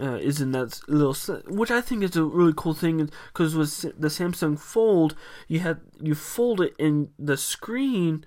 uh, 0.00 0.16
is 0.16 0.40
in 0.40 0.52
that 0.52 0.80
little, 0.88 1.14
which 1.48 1.70
I 1.70 1.80
think 1.80 2.02
is 2.02 2.16
a 2.16 2.24
really 2.24 2.52
cool 2.54 2.74
thing 2.74 3.10
because 3.32 3.54
with 3.54 3.80
the 3.98 4.08
Samsung 4.08 4.58
Fold, 4.58 5.14
you 5.48 5.60
had 5.60 5.80
you 6.00 6.14
fold 6.14 6.60
it 6.60 6.74
and 6.78 7.08
the 7.18 7.36
screen 7.36 8.24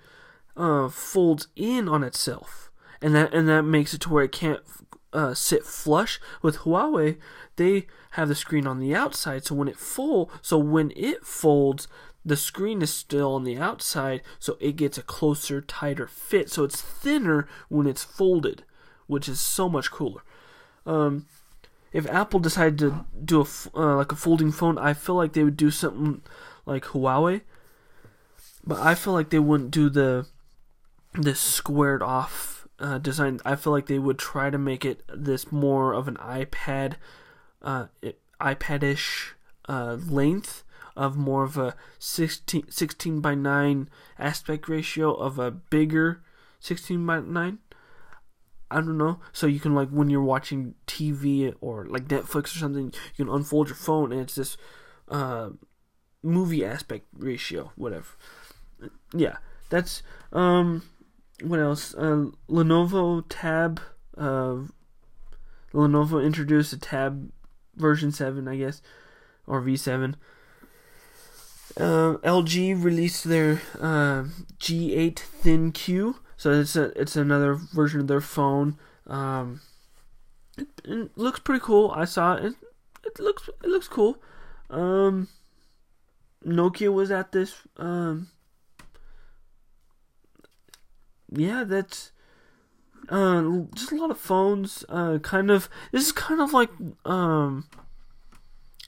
uh, 0.57 0.89
folds 0.89 1.47
in 1.55 1.87
on 1.87 2.03
itself, 2.03 2.71
and 3.01 3.13
that 3.13 3.33
and 3.33 3.47
that 3.47 3.63
makes 3.63 3.93
it 3.93 4.01
to 4.01 4.09
where 4.09 4.23
it 4.23 4.31
can't 4.31 4.61
uh, 5.13 5.33
sit 5.33 5.63
flush. 5.63 6.19
With 6.41 6.59
Huawei, 6.59 7.17
they 7.55 7.85
have 8.11 8.29
the 8.29 8.35
screen 8.35 8.65
on 8.65 8.79
the 8.79 8.95
outside, 8.95 9.45
so 9.45 9.53
when 9.53 9.67
it 9.67 9.77
fold, 9.77 10.31
so 10.41 10.57
when 10.57 10.91
it 10.95 11.23
folds, 11.23 11.87
the 12.25 12.35
screen 12.35 12.81
is 12.81 12.93
still 12.93 13.33
on 13.33 13.43
the 13.43 13.57
outside, 13.57 14.21
so 14.39 14.57
it 14.59 14.75
gets 14.75 14.97
a 14.97 15.03
closer, 15.03 15.61
tighter 15.61 16.07
fit. 16.07 16.49
So 16.49 16.63
it's 16.63 16.81
thinner 16.81 17.47
when 17.69 17.87
it's 17.87 18.03
folded, 18.03 18.63
which 19.07 19.29
is 19.29 19.39
so 19.39 19.69
much 19.69 19.91
cooler. 19.91 20.21
Um, 20.85 21.27
if 21.91 22.07
Apple 22.07 22.39
decided 22.39 22.77
to 22.79 23.05
do 23.23 23.41
a 23.41 23.79
uh, 23.79 23.95
like 23.95 24.11
a 24.11 24.15
folding 24.15 24.51
phone, 24.51 24.77
I 24.77 24.93
feel 24.93 25.15
like 25.15 25.33
they 25.33 25.43
would 25.43 25.57
do 25.57 25.71
something 25.71 26.21
like 26.65 26.85
Huawei, 26.85 27.41
but 28.65 28.79
I 28.79 28.95
feel 28.95 29.13
like 29.13 29.29
they 29.29 29.39
wouldn't 29.39 29.71
do 29.71 29.89
the 29.89 30.27
this 31.13 31.39
squared 31.39 32.03
off 32.03 32.67
uh, 32.79 32.97
design. 32.97 33.39
I 33.45 33.55
feel 33.55 33.73
like 33.73 33.87
they 33.87 33.99
would 33.99 34.19
try 34.19 34.49
to 34.49 34.57
make 34.57 34.85
it 34.85 35.03
this 35.13 35.51
more 35.51 35.93
of 35.93 36.07
an 36.07 36.17
iPad, 36.17 36.95
uh, 37.61 37.87
iPad-ish 38.39 39.33
uh, 39.67 39.97
length 40.07 40.63
of 40.95 41.17
more 41.17 41.43
of 41.43 41.57
a 41.57 41.75
16, 41.99 42.69
16 42.69 43.19
by 43.21 43.35
9 43.35 43.89
aspect 44.17 44.67
ratio 44.67 45.13
of 45.13 45.39
a 45.39 45.51
bigger 45.51 46.21
16 46.59 47.05
by 47.05 47.19
9 47.19 47.59
I 48.71 48.75
don't 48.75 48.97
know. 48.97 49.19
So 49.33 49.47
you 49.47 49.59
can 49.59 49.73
like 49.73 49.89
when 49.89 50.09
you're 50.09 50.21
watching 50.21 50.75
TV 50.85 51.53
or 51.59 51.85
like 51.85 52.07
Netflix 52.07 52.55
or 52.55 52.59
something, 52.59 52.93
you 53.15 53.25
can 53.25 53.33
unfold 53.33 53.67
your 53.67 53.75
phone 53.75 54.11
and 54.11 54.21
it's 54.21 54.35
this 54.35 54.57
uh, 55.07 55.49
movie 56.21 56.63
aspect 56.63 57.07
ratio, 57.13 57.71
whatever. 57.75 58.07
Yeah, 59.13 59.37
that's 59.69 60.03
um, 60.31 60.83
what 61.41 61.59
else? 61.59 61.95
Uh, 61.95 62.27
Lenovo 62.47 63.23
Tab. 63.27 63.81
Uh, 64.15 64.67
Lenovo 65.73 66.23
introduced 66.23 66.73
a 66.73 66.77
Tab 66.77 67.31
version 67.75 68.11
seven, 68.11 68.47
I 68.47 68.57
guess, 68.57 68.81
or 69.47 69.61
V 69.61 69.77
seven. 69.77 70.15
Uh, 71.79 72.17
LG 72.23 72.83
released 72.83 73.23
their 73.23 73.61
uh, 73.79 74.25
G8 74.59 75.15
ThinQ 75.15 76.15
so 76.39 76.53
it's 76.53 76.77
a, 76.77 76.97
it's 76.97 77.17
another 77.17 77.53
version 77.53 77.99
of 77.99 78.07
their 78.07 78.21
phone. 78.21 78.77
Um, 79.05 79.59
it, 80.57 80.69
it 80.85 81.17
looks 81.17 81.41
pretty 81.41 81.59
cool. 81.59 81.91
I 81.93 82.05
saw 82.05 82.35
it. 82.35 82.55
It 83.05 83.19
looks 83.19 83.49
it 83.61 83.67
looks 83.67 83.89
cool. 83.89 84.23
Um, 84.69 85.27
Nokia 86.47 86.93
was 86.93 87.11
at 87.11 87.33
this. 87.33 87.55
Um, 87.75 88.29
yeah, 91.29 91.65
that's 91.65 92.13
uh, 93.09 93.43
just 93.75 93.91
a 93.91 93.95
lot 93.95 94.09
of 94.09 94.17
phones. 94.17 94.85
Uh, 94.87 95.17
kind 95.17 95.51
of. 95.51 95.67
This 95.91 96.05
is 96.05 96.13
kind 96.13 96.39
of 96.39 96.53
like 96.53 96.69
um, 97.03 97.67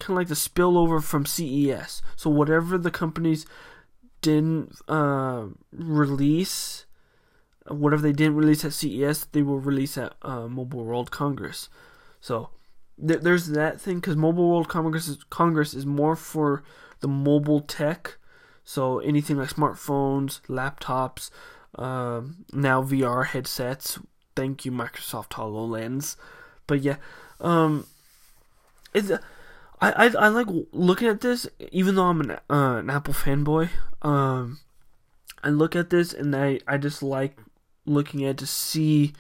kind 0.02 0.12
of 0.12 0.16
like 0.18 0.28
the 0.28 0.36
spillover 0.36 1.02
from 1.02 1.26
CES. 1.26 2.02
So 2.16 2.30
whatever 2.30 2.78
the 2.78 2.92
companies 2.92 3.46
didn't 4.22 4.76
uh 4.88 5.46
release 5.72 6.86
whatever 7.68 8.02
they 8.02 8.12
didn't 8.12 8.36
release 8.36 8.66
at 8.66 8.74
CES, 8.74 9.26
they 9.32 9.42
will 9.42 9.60
release 9.60 9.98
at 9.98 10.14
uh, 10.22 10.48
Mobile 10.48 10.84
World 10.84 11.12
Congress. 11.12 11.70
So 12.20 12.50
th- 13.06 13.22
there's 13.22 13.48
that 13.48 13.80
thing 13.80 13.96
because 13.96 14.16
Mobile 14.16 14.50
World 14.50 14.68
Congress 14.68 15.08
is, 15.08 15.24
Congress 15.30 15.74
is 15.74 15.86
more 15.86 16.16
for 16.16 16.64
the 17.00 17.08
mobile 17.08 17.62
tech. 17.62 18.18
So 18.64 19.00
anything 19.00 19.38
like 19.38 19.50
smartphones, 19.50 20.42
laptops, 20.42 21.30
uh, 21.78 22.22
now 22.54 22.84
VR 22.84 23.26
headsets. 23.26 24.00
Thank 24.36 24.66
you, 24.66 24.72
Microsoft 24.72 25.30
Hololens. 25.30 26.16
But 26.68 26.82
yeah, 26.82 26.98
um, 27.40 27.88
it's. 28.94 29.12
I, 29.82 29.92
I, 29.92 30.06
I 30.08 30.28
like 30.28 30.48
looking 30.72 31.08
at 31.08 31.22
this, 31.22 31.48
even 31.72 31.96
though 31.96 32.06
I'm 32.06 32.22
an, 32.22 32.32
uh, 32.32 32.38
an 32.50 32.90
Apple 32.90 33.14
fanboy. 33.14 33.70
Um, 34.02 34.60
I 35.44 35.50
look 35.50 35.76
at 35.76 35.90
this 35.90 36.14
and 36.14 36.36
I, 36.36 36.60
I 36.68 36.78
just 36.78 37.02
like 37.02 37.38
looking 37.86 38.24
at 38.26 38.38
to 38.38 38.48
see 38.48 39.14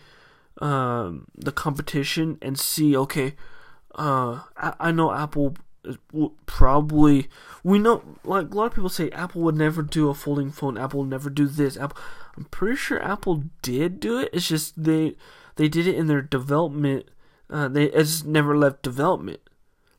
um, 0.59 1.25
the 1.35 1.51
competition 1.51 2.37
and 2.41 2.59
see 2.59 2.95
okay 2.95 3.35
uh, 3.95 4.41
I, 4.55 4.73
I 4.79 4.91
know 4.91 5.11
apple 5.11 5.55
probably 6.45 7.27
we 7.63 7.79
know 7.79 8.03
like 8.23 8.51
a 8.51 8.55
lot 8.55 8.67
of 8.67 8.75
people 8.75 8.89
say 8.89 9.09
apple 9.09 9.41
would 9.41 9.57
never 9.57 9.81
do 9.81 10.09
a 10.09 10.13
folding 10.13 10.51
phone 10.51 10.77
apple 10.77 11.03
never 11.03 11.31
do 11.31 11.47
this 11.47 11.75
apple 11.75 11.97
i'm 12.37 12.45
pretty 12.45 12.75
sure 12.75 13.03
apple 13.03 13.45
did 13.63 13.99
do 13.99 14.19
it 14.19 14.29
it's 14.31 14.47
just 14.47 14.81
they 14.81 15.15
they 15.55 15.67
did 15.67 15.87
it 15.87 15.95
in 15.95 16.05
their 16.05 16.21
development 16.21 17.07
uh, 17.49 17.67
they 17.67 17.85
it's 17.85 18.23
never 18.23 18.55
left 18.55 18.83
development 18.83 19.39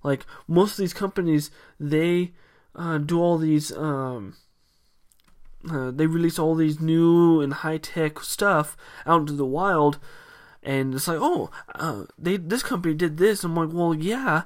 like 0.02 0.26
most 0.46 0.72
of 0.72 0.76
these 0.78 0.94
companies 0.94 1.50
they 1.78 2.32
uh, 2.74 2.98
do 2.98 3.20
all 3.20 3.38
these 3.38 3.72
um, 3.76 4.34
uh, 5.70 5.90
they 5.90 6.06
release 6.06 6.38
all 6.38 6.54
these 6.54 6.80
new 6.80 7.40
and 7.40 7.52
high 7.54 7.78
tech 7.78 8.20
stuff 8.20 8.76
out 9.06 9.20
into 9.20 9.32
the 9.34 9.46
wild, 9.46 9.98
and 10.62 10.94
it's 10.94 11.08
like, 11.08 11.18
oh, 11.20 11.50
uh, 11.74 12.04
they 12.18 12.36
this 12.36 12.62
company 12.62 12.94
did 12.94 13.16
this. 13.16 13.44
I'm 13.44 13.54
like, 13.54 13.70
well, 13.72 13.94
yeah. 13.94 14.42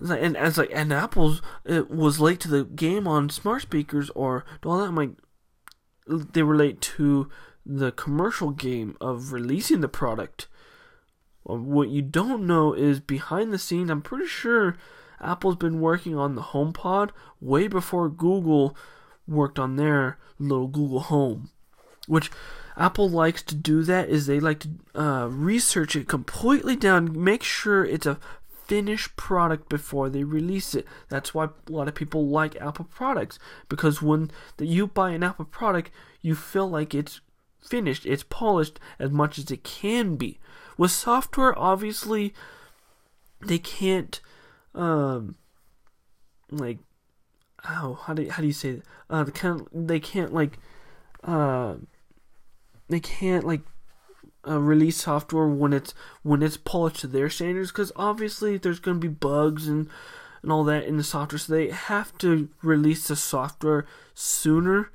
And 0.00 0.36
it's 0.36 0.56
like, 0.56 0.70
and 0.72 0.92
Apple's 0.92 1.42
it 1.64 1.90
was 1.90 2.20
late 2.20 2.38
to 2.40 2.48
the 2.48 2.64
game 2.64 3.08
on 3.08 3.30
smart 3.30 3.62
speakers 3.62 4.10
or 4.10 4.44
all 4.64 4.78
that. 4.78 4.88
I'm 4.88 4.94
like, 4.94 5.10
they 6.06 6.42
relate 6.42 6.80
to 6.80 7.28
the 7.66 7.92
commercial 7.92 8.50
game 8.50 8.96
of 9.00 9.32
releasing 9.32 9.80
the 9.80 9.88
product. 9.88 10.46
What 11.56 11.88
you 11.88 12.02
don't 12.02 12.46
know 12.46 12.74
is 12.74 13.00
behind 13.00 13.52
the 13.52 13.58
scenes. 13.58 13.90
I'm 13.90 14.02
pretty 14.02 14.26
sure 14.26 14.76
Apple's 15.20 15.56
been 15.56 15.80
working 15.80 16.14
on 16.14 16.34
the 16.34 16.42
HomePod 16.42 17.10
way 17.40 17.68
before 17.68 18.08
Google 18.08 18.76
worked 19.26 19.58
on 19.58 19.76
their 19.76 20.18
little 20.38 20.66
Google 20.66 21.00
Home, 21.00 21.50
which 22.06 22.30
Apple 22.76 23.08
likes 23.08 23.42
to 23.42 23.54
do 23.54 23.82
that 23.82 24.08
is 24.08 24.26
they 24.26 24.40
like 24.40 24.60
to 24.60 24.68
uh, 24.94 25.26
research 25.26 25.96
it 25.96 26.06
completely 26.06 26.76
down, 26.76 27.22
make 27.22 27.42
sure 27.42 27.84
it's 27.84 28.06
a 28.06 28.18
finished 28.66 29.16
product 29.16 29.68
before 29.70 30.10
they 30.10 30.24
release 30.24 30.74
it. 30.74 30.86
That's 31.08 31.32
why 31.32 31.44
a 31.46 31.72
lot 31.72 31.88
of 31.88 31.94
people 31.94 32.28
like 32.28 32.56
Apple 32.56 32.84
products 32.84 33.38
because 33.68 34.02
when 34.02 34.30
the, 34.58 34.66
you 34.66 34.86
buy 34.86 35.10
an 35.10 35.22
Apple 35.22 35.46
product, 35.46 35.90
you 36.20 36.34
feel 36.34 36.68
like 36.68 36.94
it's 36.94 37.20
finished, 37.60 38.04
it's 38.06 38.22
polished 38.22 38.78
as 38.98 39.10
much 39.10 39.38
as 39.38 39.50
it 39.50 39.64
can 39.64 40.16
be. 40.16 40.38
With 40.78 40.90
software, 40.90 41.58
obviously, 41.58 42.32
they 43.44 43.58
can't 43.58 44.18
um, 44.74 45.34
like 46.50 46.78
oh 47.68 48.00
how 48.04 48.14
do 48.14 48.28
how 48.30 48.40
do 48.40 48.46
you 48.46 48.52
say 48.54 48.72
that? 48.72 48.82
Uh, 49.10 49.24
they 49.24 49.32
can't 49.32 49.86
they 49.88 50.00
can't 50.00 50.32
like 50.32 50.58
uh 51.24 51.74
they 52.88 53.00
can't 53.00 53.44
like 53.44 53.60
uh, 54.48 54.58
release 54.58 54.96
software 54.96 55.48
when 55.48 55.74
it's 55.74 55.92
when 56.22 56.42
it's 56.42 56.56
polished 56.56 57.00
to 57.00 57.06
their 57.06 57.28
standards 57.28 57.70
because 57.70 57.92
obviously 57.96 58.56
there's 58.56 58.80
going 58.80 58.98
to 58.98 59.08
be 59.08 59.12
bugs 59.12 59.68
and 59.68 59.90
and 60.42 60.52
all 60.52 60.64
that 60.64 60.84
in 60.84 60.96
the 60.96 61.04
software, 61.04 61.38
so 61.38 61.52
they 61.52 61.70
have 61.70 62.16
to 62.18 62.48
release 62.62 63.08
the 63.08 63.16
software 63.16 63.86
sooner. 64.14 64.90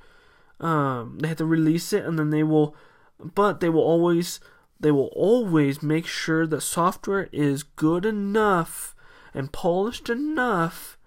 Um, 0.59 1.17
they 1.19 1.27
have 1.27 1.37
to 1.37 1.45
release 1.45 1.91
it, 1.93 2.05
and 2.05 2.17
then 2.17 2.29
they 2.29 2.43
will, 2.43 2.75
but 3.19 3.59
they 3.59 3.69
will 3.69 3.81
always, 3.81 4.39
they 4.83 4.91
will 4.91 5.11
always 5.15 5.81
make 5.81 6.05
sure 6.05 6.45
the 6.45 6.59
software 6.59 7.29
is 7.31 7.63
good 7.63 8.05
enough 8.05 8.93
and 9.33 9.53
polished 9.53 10.09
enough 10.09 10.97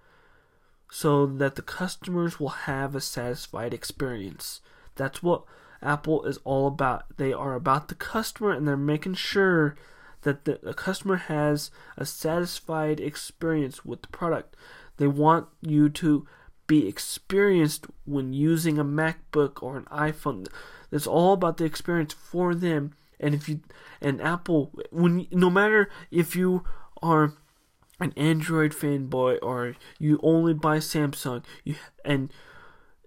so 0.90 1.26
that 1.26 1.56
the 1.56 1.62
customers 1.62 2.40
will 2.40 2.48
have 2.48 2.94
a 2.94 3.02
satisfied 3.02 3.74
experience. 3.74 4.62
That's 4.94 5.22
what 5.22 5.44
Apple 5.82 6.24
is 6.24 6.38
all 6.42 6.66
about. 6.68 7.04
They 7.18 7.34
are 7.34 7.54
about 7.54 7.88
the 7.88 7.94
customer 7.94 8.50
and 8.50 8.66
they're 8.66 8.78
making 8.78 9.14
sure 9.14 9.76
that 10.22 10.46
the, 10.46 10.58
the 10.62 10.72
customer 10.72 11.16
has 11.16 11.70
a 11.98 12.06
satisfied 12.06 12.98
experience 12.98 13.84
with 13.84 14.00
the 14.00 14.08
product. 14.08 14.56
They 14.96 15.06
want 15.06 15.48
you 15.60 15.90
to 15.90 16.26
be 16.66 16.88
experienced 16.88 17.86
when 18.06 18.32
using 18.32 18.78
a 18.78 18.84
MacBook 18.84 19.62
or 19.62 19.76
an 19.76 19.84
iPhone. 19.84 20.48
It's 20.90 21.06
all 21.06 21.34
about 21.34 21.58
the 21.58 21.66
experience 21.66 22.14
for 22.14 22.54
them. 22.54 22.94
And 23.18 23.34
if 23.34 23.48
you 23.48 23.60
and 24.00 24.20
Apple, 24.20 24.72
when 24.90 25.26
no 25.30 25.50
matter 25.50 25.88
if 26.10 26.36
you 26.36 26.64
are 27.02 27.34
an 28.00 28.12
Android 28.16 28.72
fanboy 28.72 29.38
or 29.42 29.74
you 29.98 30.20
only 30.22 30.54
buy 30.54 30.78
Samsung, 30.78 31.44
you 31.64 31.76
and 32.04 32.32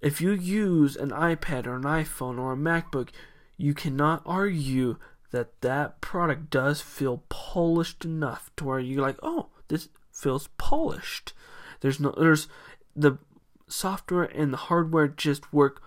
if 0.01 0.21
you 0.21 0.31
use 0.31 0.95
an 0.95 1.09
iPad 1.09 1.67
or 1.67 1.75
an 1.75 1.83
iPhone 1.83 2.39
or 2.39 2.53
a 2.53 2.57
MacBook, 2.57 3.09
you 3.57 3.73
cannot 3.73 4.21
argue 4.25 4.97
that 5.31 5.61
that 5.61 6.01
product 6.01 6.49
does 6.49 6.81
feel 6.81 7.23
polished 7.29 8.05
enough 8.05 8.49
to 8.57 8.65
where 8.65 8.79
you're 8.79 9.01
like, 9.01 9.19
oh, 9.21 9.49
this 9.67 9.89
feels 10.11 10.47
polished. 10.57 11.33
There's 11.81 11.99
no, 11.99 12.13
there's 12.17 12.47
the 12.95 13.19
software 13.67 14.23
and 14.23 14.51
the 14.51 14.57
hardware 14.57 15.07
just 15.07 15.53
work 15.53 15.81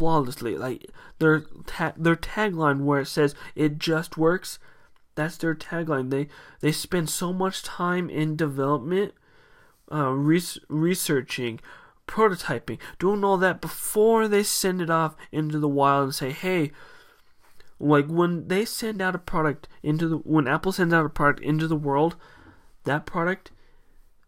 flawlessly. 0.00 0.56
Like 0.56 0.86
their 1.18 1.40
ta- 1.66 1.92
their 1.94 2.16
tagline 2.16 2.84
where 2.84 3.00
it 3.00 3.06
says 3.06 3.34
it 3.54 3.78
just 3.78 4.16
works, 4.16 4.58
that's 5.14 5.36
their 5.36 5.54
tagline. 5.54 6.08
They 6.08 6.28
they 6.60 6.72
spend 6.72 7.10
so 7.10 7.34
much 7.34 7.62
time 7.62 8.08
in 8.08 8.34
development, 8.34 9.12
uh, 9.92 10.12
res- 10.12 10.58
researching, 10.70 11.60
prototyping, 12.08 12.78
doing 12.98 13.22
all 13.22 13.36
that 13.36 13.60
before 13.60 14.26
they 14.26 14.42
send 14.42 14.80
it 14.80 14.88
off 14.88 15.16
into 15.30 15.58
the 15.58 15.68
wild 15.68 16.04
and 16.04 16.14
say, 16.14 16.30
hey, 16.30 16.72
like 17.78 18.06
when 18.06 18.48
they 18.48 18.64
send 18.64 19.02
out 19.02 19.14
a 19.14 19.18
product 19.18 19.68
into 19.82 20.08
the 20.08 20.16
when 20.16 20.48
Apple 20.48 20.72
sends 20.72 20.94
out 20.94 21.04
a 21.04 21.10
product 21.10 21.40
into 21.40 21.68
the 21.68 21.76
world, 21.76 22.16
that 22.84 23.04
product 23.04 23.50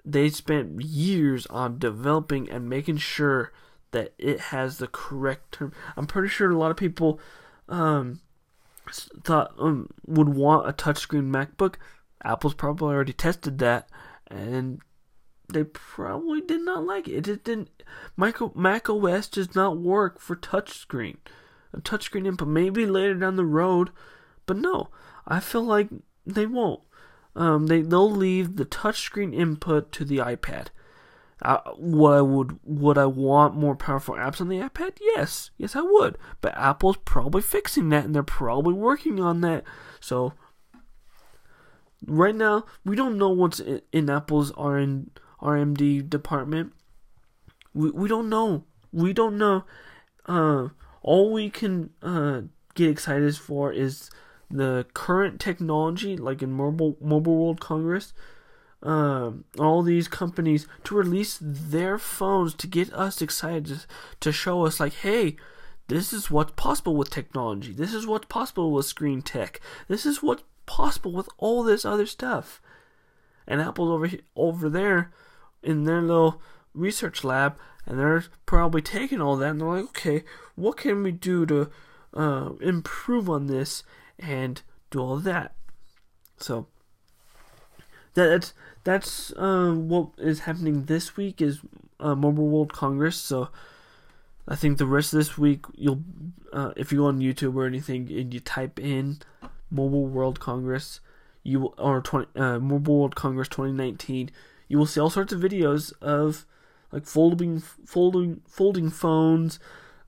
they 0.04 0.28
spent 0.28 0.82
years 0.82 1.46
on 1.46 1.78
developing 1.78 2.50
and 2.50 2.68
making 2.68 2.98
sure 2.98 3.52
that 3.92 4.14
it 4.18 4.40
has 4.40 4.78
the 4.78 4.88
correct 4.88 5.52
term. 5.52 5.72
I'm 5.96 6.06
pretty 6.06 6.28
sure 6.28 6.50
a 6.50 6.58
lot 6.58 6.70
of 6.70 6.76
people 6.76 7.20
um, 7.68 8.20
thought 8.90 9.54
um, 9.58 9.90
would 10.06 10.30
want 10.30 10.68
a 10.68 10.72
touchscreen 10.72 11.30
MacBook. 11.30 11.76
Apple's 12.24 12.54
probably 12.54 12.94
already 12.94 13.12
tested 13.12 13.58
that, 13.58 13.88
and 14.28 14.80
they 15.48 15.64
probably 15.64 16.40
did 16.40 16.62
not 16.62 16.84
like 16.84 17.08
it. 17.08 17.28
It 17.28 17.44
didn't. 17.44 17.70
Mac 18.16 18.40
OS 18.90 19.28
does 19.28 19.54
not 19.54 19.78
work 19.78 20.20
for 20.20 20.36
touchscreen 20.36 21.16
a 21.72 21.80
touchscreen 21.80 22.26
input 22.26 22.48
maybe 22.48 22.86
later 22.86 23.14
down 23.14 23.36
the 23.36 23.44
road, 23.44 23.90
but 24.46 24.56
no, 24.56 24.90
I 25.26 25.40
feel 25.40 25.62
like 25.62 25.88
they 26.26 26.46
won't. 26.46 26.80
Um, 27.34 27.66
they 27.66 27.80
they'll 27.80 28.10
leave 28.10 28.56
the 28.56 28.66
touchscreen 28.66 29.34
input 29.34 29.90
to 29.92 30.04
the 30.04 30.18
iPad. 30.18 30.68
Uh, 31.44 31.58
what 31.76 32.12
I 32.12 32.20
would 32.20 32.58
would 32.62 32.96
I 32.96 33.06
want 33.06 33.56
more 33.56 33.74
powerful 33.74 34.14
apps 34.14 34.40
on 34.40 34.48
the 34.48 34.60
iPad? 34.60 34.98
Yes, 35.00 35.50
yes 35.58 35.74
I 35.74 35.80
would. 35.82 36.16
But 36.40 36.56
Apple's 36.56 36.98
probably 37.04 37.42
fixing 37.42 37.88
that, 37.88 38.04
and 38.04 38.14
they're 38.14 38.22
probably 38.22 38.74
working 38.74 39.18
on 39.18 39.40
that. 39.40 39.64
So 40.00 40.34
right 42.06 42.34
now 42.34 42.64
we 42.84 42.94
don't 42.94 43.18
know 43.18 43.30
what's 43.30 43.58
in, 43.58 43.82
in 43.92 44.08
Apple's 44.08 44.52
RN, 44.56 45.10
RMD 45.40 46.08
department. 46.08 46.72
We 47.74 47.90
we 47.90 48.08
don't 48.08 48.28
know. 48.28 48.64
We 48.92 49.12
don't 49.12 49.36
know. 49.36 49.64
Uh, 50.26 50.68
all 51.02 51.32
we 51.32 51.50
can 51.50 51.90
uh, 52.02 52.42
get 52.76 52.88
excited 52.88 53.36
for 53.36 53.72
is 53.72 54.10
the 54.48 54.86
current 54.94 55.40
technology, 55.40 56.16
like 56.16 56.40
in 56.40 56.52
Mobile 56.52 56.96
Mobile 57.00 57.36
World 57.36 57.60
Congress. 57.60 58.12
Um, 58.82 59.44
all 59.60 59.82
these 59.82 60.08
companies 60.08 60.66
to 60.84 60.96
release 60.96 61.38
their 61.40 61.98
phones 61.98 62.54
to 62.54 62.66
get 62.66 62.92
us 62.92 63.22
excited 63.22 63.84
to, 64.20 64.32
show 64.32 64.66
us 64.66 64.80
like, 64.80 64.94
hey, 64.94 65.36
this 65.86 66.12
is 66.12 66.30
what's 66.30 66.52
possible 66.56 66.96
with 66.96 67.10
technology. 67.10 67.72
This 67.72 67.94
is 67.94 68.06
what's 68.06 68.26
possible 68.26 68.72
with 68.72 68.86
screen 68.86 69.22
tech. 69.22 69.60
This 69.86 70.04
is 70.04 70.22
what's 70.22 70.42
possible 70.66 71.12
with 71.12 71.28
all 71.38 71.62
this 71.62 71.84
other 71.84 72.06
stuff. 72.06 72.60
And 73.46 73.60
Apple's 73.60 73.90
over 73.90 74.10
over 74.34 74.68
there 74.68 75.12
in 75.62 75.84
their 75.84 76.00
little 76.00 76.40
research 76.74 77.22
lab 77.22 77.56
and 77.86 77.98
they're 77.98 78.24
probably 78.46 78.82
taking 78.82 79.20
all 79.20 79.36
that 79.36 79.50
and 79.50 79.60
they're 79.60 79.68
like, 79.68 79.84
okay, 79.84 80.24
what 80.54 80.76
can 80.76 81.02
we 81.02 81.12
do 81.12 81.44
to 81.46 81.70
uh, 82.14 82.50
improve 82.60 83.28
on 83.28 83.46
this 83.46 83.82
and 84.18 84.62
do 84.90 85.00
all 85.00 85.16
that? 85.18 85.54
So 86.38 86.66
that's 88.14 88.52
that's 88.84 89.32
uh, 89.32 89.72
what 89.72 90.08
is 90.18 90.40
happening 90.40 90.84
this 90.84 91.16
week 91.16 91.40
is 91.40 91.60
uh, 92.00 92.14
Mobile 92.14 92.48
World 92.48 92.72
Congress. 92.72 93.16
So 93.16 93.48
I 94.46 94.56
think 94.56 94.78
the 94.78 94.86
rest 94.86 95.12
of 95.12 95.18
this 95.18 95.38
week 95.38 95.64
you'll 95.74 96.02
uh, 96.52 96.72
if 96.76 96.92
you 96.92 96.98
go 96.98 97.06
on 97.06 97.20
YouTube 97.20 97.54
or 97.54 97.66
anything 97.66 98.10
and 98.12 98.32
you 98.32 98.40
type 98.40 98.78
in 98.78 99.18
Mobile 99.70 100.06
World 100.06 100.40
Congress, 100.40 101.00
you 101.42 101.66
or 101.78 102.00
20, 102.00 102.38
uh, 102.38 102.58
Mobile 102.58 103.00
World 103.00 103.14
Congress 103.14 103.48
2019, 103.48 104.30
you 104.68 104.78
will 104.78 104.86
see 104.86 105.00
all 105.00 105.10
sorts 105.10 105.32
of 105.32 105.40
videos 105.40 105.92
of 106.02 106.44
like 106.90 107.06
folding 107.06 107.60
folding 107.60 108.42
folding 108.46 108.90
phones. 108.90 109.58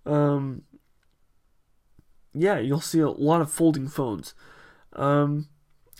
Um, 0.04 0.62
yeah, 2.34 2.58
you'll 2.58 2.80
see 2.80 2.98
a 2.98 3.08
lot 3.08 3.40
of 3.40 3.50
folding 3.50 3.88
phones. 3.88 4.34
Um, 4.92 5.48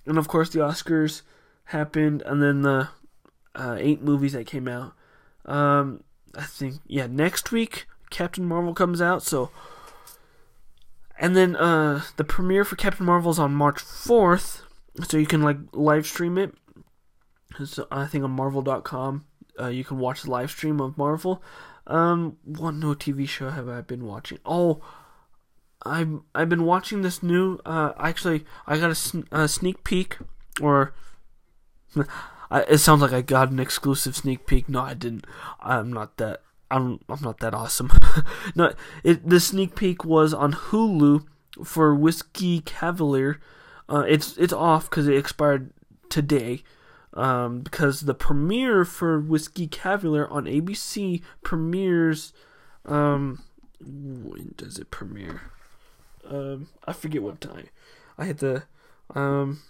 and 0.05 0.19
of 0.19 0.29
course, 0.29 0.51
the 0.51 0.59
Oscars 0.59 1.23
happened, 1.67 2.23
and 2.23 2.43
then 2.43 2.63
the 2.63 2.89
uh, 3.55 3.77
eight 3.79 4.03
movies 4.03 4.33
that 4.33 4.47
came 4.47 4.69
out. 4.69 4.93
Um, 5.45 6.03
I 6.37 6.45
think 6.45 6.77
yeah, 6.87 7.07
next 7.07 7.53
week 7.53 7.87
Captain 8.11 8.45
Marvel 8.45 8.75
comes 8.75 9.01
out. 9.01 9.23
So, 9.23 9.51
and 11.19 11.37
then 11.37 11.57
uh, 11.57 12.03
the 12.17 12.25
premiere 12.25 12.65
for 12.65 12.77
Captain 12.77 13.07
Marvel 13.07 13.31
is 13.31 13.39
on 13.39 13.55
March 13.55 13.81
fourth, 13.81 14.63
so 15.03 15.17
you 15.17 15.27
can 15.27 15.43
like 15.43 15.59
live 15.73 16.07
stream 16.07 16.39
it. 16.39 16.55
So 17.65 17.87
I 17.91 18.07
think 18.07 18.25
on 18.25 18.33
Marvel.com 18.33 19.25
uh, 19.61 19.69
you 19.69 19.85
can 19.85 19.99
watch 19.99 20.23
the 20.23 20.31
live 20.31 20.51
stream 20.51 20.81
of 20.81 20.99
Marvel. 20.99 21.43
Um, 21.87 22.39
what 22.45 22.73
new 22.73 22.95
TV 22.95 23.29
show 23.29 23.51
have 23.51 23.69
I 23.69 23.81
been 23.83 24.07
watching? 24.07 24.39
Oh, 24.45 24.81
I'm 25.85 26.25
I've 26.35 26.49
been 26.49 26.65
watching 26.65 27.03
this 27.03 27.23
new. 27.23 27.59
Uh, 27.65 27.93
actually, 27.99 28.45
I 28.67 28.79
got 28.79 28.91
a, 28.91 28.95
sn- 28.95 29.29
a 29.31 29.47
sneak 29.49 29.85
peek, 29.85 30.17
or 30.61 30.95
I, 32.51 32.61
it 32.63 32.79
sounds 32.79 33.03
like 33.03 33.13
I 33.13 33.23
got 33.23 33.51
an 33.51 33.59
exclusive 33.59 34.17
sneak 34.17 34.47
peek. 34.47 34.69
No, 34.69 34.81
I 34.81 34.95
didn't. 34.95 35.27
I'm 35.61 35.93
not 35.93 36.17
that. 36.19 36.43
I'm 36.71 37.01
I'm 37.09 37.21
not 37.21 37.41
that 37.41 37.55
awesome. 37.55 37.91
no, 38.55 38.73
it 39.03 39.29
the 39.29 39.41
sneak 39.41 39.75
peek 39.75 40.05
was 40.05 40.33
on 40.35 40.53
Hulu 40.53 41.27
for 41.65 41.95
Whiskey 41.95 42.61
Cavalier. 42.61 43.41
Uh, 43.89 44.05
it's 44.09 44.37
it's 44.37 44.53
off 44.53 44.89
because 44.89 45.09
it 45.09 45.17
expired 45.17 45.73
today 46.09 46.63
um, 47.15 47.61
because 47.61 48.03
the 48.03 48.15
premiere 48.15 48.85
for 48.85 49.21
Whiskey 49.21 49.67
Cavalier 49.67 50.27
on 50.27 50.45
ABC 50.45 51.23
premieres. 51.43 52.33
Um, 52.85 53.43
when 53.81 54.55
does 54.57 54.79
it 54.79 54.91
premiere? 54.91 55.43
Um, 56.29 56.69
I 56.87 56.93
forget 56.93 57.23
what 57.23 57.41
time. 57.41 57.69
I 58.19 58.27
had 58.27 58.39
the 58.39 58.65
um. 59.15 59.61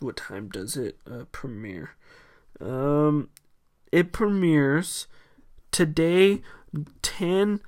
What 0.00 0.16
time 0.16 0.48
does 0.48 0.76
it 0.76 0.98
uh, 1.10 1.24
premiere? 1.32 1.90
Um, 2.60 3.30
it 3.92 4.12
premieres 4.12 5.06
today, 5.70 6.42
10, 7.02 7.60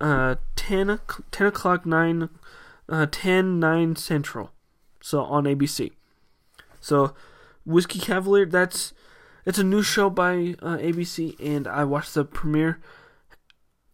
uh, 0.00 0.36
10, 0.56 1.00
10 1.30 1.46
o'clock, 1.46 1.86
9, 1.86 2.28
uh, 2.88 3.06
10, 3.10 3.60
9 3.60 3.96
central. 3.96 4.50
So 5.00 5.22
on 5.22 5.44
ABC. 5.44 5.92
So, 6.80 7.14
Whiskey 7.64 7.98
Cavalier, 7.98 8.46
that's 8.46 8.92
it's 9.44 9.58
a 9.58 9.64
new 9.64 9.82
show 9.82 10.08
by 10.08 10.54
uh, 10.62 10.78
ABC, 10.78 11.38
and 11.38 11.66
I 11.66 11.84
watched 11.84 12.14
the 12.14 12.24
premiere. 12.24 12.80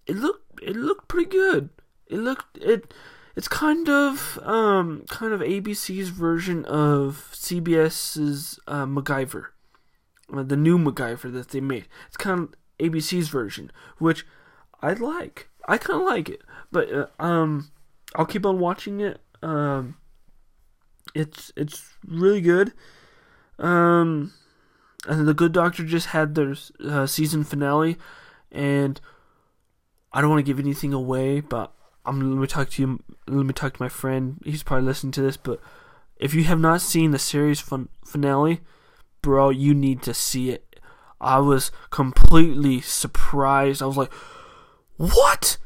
It 0.07 0.17
looked 0.17 0.61
it 0.63 0.77
looked 0.77 1.09
pretty 1.09 1.29
good. 1.31 1.71
It 2.07 2.19
looked 2.19 2.59
it 2.59 2.93
it's 3.37 3.49
kind 3.49 3.89
of 3.89 4.39
um 4.43 5.05
kind 5.09 5.33
of 5.33 5.41
ABC's 5.41 6.09
version 6.11 6.65
of 6.65 7.31
CBS's 7.33 8.59
uh, 8.67 8.87
MacGyver. 8.87 9.47
uh, 10.33 10.43
the 10.43 10.57
new 10.57 10.79
MacGyver 10.79 11.33
that 11.33 11.49
they 11.49 11.61
made. 11.61 11.87
It's 12.09 12.17
kind 12.17 12.41
of 12.41 12.55
ABC's 12.79 13.29
version, 13.29 13.71
which 13.99 14.27
I 14.83 14.93
like. 14.95 15.49
I 15.69 15.79
kind 15.79 16.01
of 16.01 16.07
like 16.07 16.29
it, 16.29 16.43
but 16.73 16.93
uh, 16.93 17.07
um, 17.19 17.71
I'll 18.15 18.27
keep 18.27 18.47
on 18.47 18.59
watching 18.59 19.01
it. 19.01 19.21
Um, 19.43 19.97
it's 21.15 21.53
it's 21.57 21.95
really 22.05 22.41
good. 22.41 22.73
Um, 23.59 24.33
and 25.07 25.29
the 25.29 25.35
Good 25.35 25.53
Doctor 25.53 25.85
just 25.85 26.09
had 26.09 26.35
their 26.35 26.55
uh, 26.85 27.07
season 27.07 27.45
finale, 27.45 27.97
and 28.51 29.01
I 30.13 30.21
don't 30.21 30.31
want 30.31 30.41
to 30.45 30.51
give 30.51 30.59
anything 30.59 30.93
away, 30.93 31.41
but 31.41 31.73
I'm 32.05 32.21
let 32.21 32.41
me 32.41 32.47
talk 32.47 32.71
to 32.71 32.83
you. 32.83 33.03
Let 33.27 33.47
me 33.47 33.53
talk 33.53 33.75
to 33.75 33.83
my 33.83 33.89
friend. 33.89 34.41
He's 34.45 34.63
probably 34.63 34.87
listening 34.87 35.13
to 35.13 35.23
this, 35.23 35.37
but 35.37 35.61
if 36.17 36.35
you 36.35 36.45
have 36.45 36.61
not 36.61 36.81
seen 36.81 37.11
the 37.11 37.19
series 37.19 37.61
fin- 37.61 37.89
finale, 38.05 38.61
bro, 39.23 39.51
you 39.51 39.75
need 39.75 40.03
to 40.03 40.15
see 40.15 40.51
it. 40.51 40.81
I 41.21 41.39
was 41.39 41.71
completely 41.91 42.81
surprised. 42.81 43.83
I 43.83 43.87
was 43.87 43.97
like, 43.97 44.13
"What? 44.97 45.59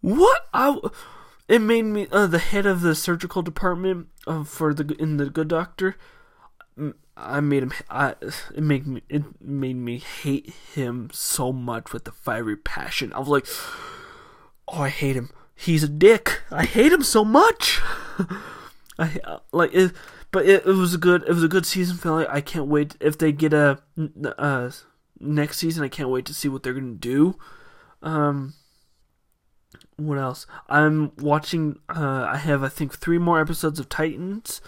What?" 0.00 0.42
I 0.52 0.78
it 1.48 1.60
made 1.60 1.84
me 1.84 2.06
uh, 2.12 2.26
the 2.26 2.38
head 2.38 2.66
of 2.66 2.82
the 2.82 2.94
surgical 2.94 3.42
department 3.42 4.08
uh, 4.26 4.44
for 4.44 4.74
the 4.74 4.94
in 5.00 5.16
the 5.16 5.30
Good 5.30 5.48
Doctor. 5.48 5.96
I 7.16 7.40
made 7.40 7.62
him. 7.62 7.72
I 7.90 8.14
it 8.54 8.62
made 8.62 8.86
me. 8.86 9.02
It 9.08 9.40
made 9.40 9.76
me 9.76 9.98
hate 9.98 10.54
him 10.74 11.10
so 11.12 11.52
much 11.52 11.92
with 11.92 12.04
the 12.04 12.12
fiery 12.12 12.56
passion. 12.56 13.12
I 13.12 13.18
was 13.18 13.28
like, 13.28 13.46
"Oh, 14.68 14.82
I 14.82 14.88
hate 14.88 15.16
him. 15.16 15.30
He's 15.54 15.82
a 15.82 15.88
dick. 15.88 16.42
I 16.50 16.64
hate 16.64 16.92
him 16.92 17.02
so 17.02 17.24
much." 17.24 17.80
I 18.98 19.38
like 19.52 19.72
it, 19.74 19.92
but 20.30 20.46
it, 20.46 20.66
it 20.66 20.72
was 20.72 20.94
a 20.94 20.98
good. 20.98 21.22
It 21.22 21.32
was 21.32 21.44
a 21.44 21.48
good 21.48 21.66
season 21.66 21.96
finale. 21.96 22.26
I 22.28 22.40
can't 22.40 22.66
wait 22.66 22.96
if 23.00 23.18
they 23.18 23.32
get 23.32 23.52
a 23.52 23.78
uh, 24.38 24.70
next 25.18 25.58
season. 25.58 25.84
I 25.84 25.88
can't 25.88 26.10
wait 26.10 26.24
to 26.26 26.34
see 26.34 26.48
what 26.48 26.62
they're 26.62 26.74
gonna 26.74 26.94
do. 26.94 27.36
Um, 28.02 28.54
what 29.96 30.18
else? 30.18 30.46
I'm 30.68 31.12
watching. 31.16 31.78
Uh, 31.88 32.26
I 32.28 32.36
have 32.36 32.62
I 32.62 32.68
think 32.68 32.94
three 32.94 33.18
more 33.18 33.40
episodes 33.40 33.78
of 33.78 33.88
Titans 33.88 34.60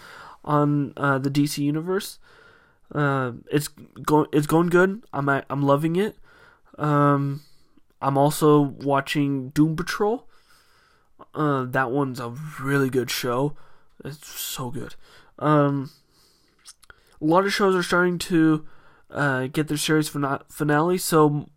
on 0.43 0.93
uh, 0.97 1.17
the 1.17 1.29
DC 1.29 1.57
universe. 1.57 2.19
Uh, 2.93 3.33
it's 3.51 3.67
going 3.67 4.27
it's 4.31 4.47
going 4.47 4.67
good. 4.67 5.03
I'm 5.11 5.29
I'm 5.29 5.63
loving 5.63 5.95
it. 5.95 6.17
Um, 6.77 7.41
I'm 8.01 8.17
also 8.17 8.61
watching 8.61 9.49
Doom 9.49 9.75
Patrol. 9.75 10.27
Uh, 11.35 11.65
that 11.65 11.91
one's 11.91 12.19
a 12.19 12.33
really 12.61 12.89
good 12.89 13.11
show. 13.11 13.55
It's 14.03 14.27
so 14.27 14.71
good. 14.71 14.95
Um, 15.37 15.91
a 17.21 17.25
lot 17.25 17.45
of 17.45 17.53
shows 17.53 17.75
are 17.75 17.83
starting 17.83 18.17
to 18.19 18.65
uh, 19.11 19.47
get 19.47 19.67
their 19.67 19.77
series 19.77 20.09
finale. 20.09 20.97
So 20.97 21.49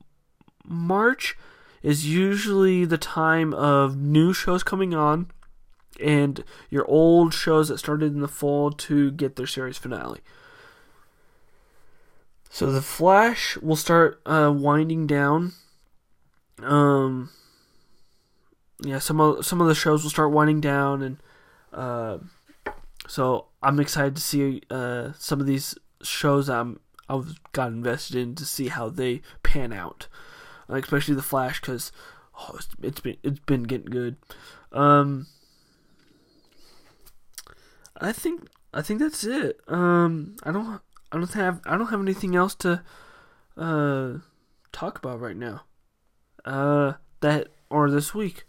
March 0.64 1.36
is 1.82 2.06
usually 2.06 2.84
the 2.84 2.98
time 2.98 3.54
of 3.54 3.96
new 3.96 4.32
shows 4.32 4.62
coming 4.62 4.94
on 4.94 5.30
and 6.00 6.44
your 6.70 6.84
old 6.86 7.32
shows 7.32 7.68
that 7.68 7.78
started 7.78 8.12
in 8.12 8.20
the 8.20 8.28
fall 8.28 8.70
to 8.70 9.10
get 9.12 9.36
their 9.36 9.46
series 9.46 9.78
finale. 9.78 10.20
So 12.50 12.72
the 12.72 12.82
Flash 12.82 13.56
will 13.58 13.76
start 13.76 14.20
uh, 14.26 14.52
winding 14.54 15.06
down. 15.06 15.52
Um, 16.62 17.30
yeah, 18.82 18.98
some 18.98 19.20
of 19.20 19.44
some 19.44 19.60
of 19.60 19.66
the 19.66 19.74
shows 19.74 20.02
will 20.02 20.10
start 20.10 20.30
winding 20.30 20.60
down, 20.60 21.02
and 21.02 21.16
uh, 21.72 22.18
so 23.06 23.46
I'm 23.62 23.80
excited 23.80 24.16
to 24.16 24.22
see 24.22 24.62
uh, 24.70 25.12
some 25.18 25.40
of 25.40 25.46
these 25.46 25.76
shows 26.02 26.48
I'm 26.48 26.80
I've 27.08 27.40
got 27.52 27.68
invested 27.68 28.16
in 28.16 28.34
to 28.36 28.44
see 28.44 28.68
how 28.68 28.88
they 28.88 29.22
pan 29.42 29.72
out, 29.72 30.06
especially 30.68 31.14
the 31.14 31.22
Flash 31.22 31.60
because 31.60 31.90
oh, 32.38 32.54
it's, 32.56 32.68
it's 32.82 33.00
been 33.00 33.16
it's 33.22 33.40
been 33.40 33.64
getting 33.64 33.90
good. 33.90 34.16
Um, 34.72 35.26
I 38.00 38.12
think 38.12 38.48
I 38.72 38.82
think 38.82 39.00
that's 39.00 39.24
it. 39.24 39.60
Um, 39.66 40.36
I 40.44 40.52
don't 40.52 40.80
I 41.10 41.16
don't 41.16 41.32
have 41.32 41.60
I 41.64 41.76
don't 41.76 41.88
have 41.88 42.00
anything 42.00 42.36
else 42.36 42.54
to 42.56 42.82
uh 43.56 44.18
talk 44.70 44.98
about 44.98 45.20
right 45.20 45.36
now. 45.36 45.62
Uh, 46.44 46.94
that 47.20 47.48
or 47.70 47.90
this 47.90 48.14
week. 48.14 48.44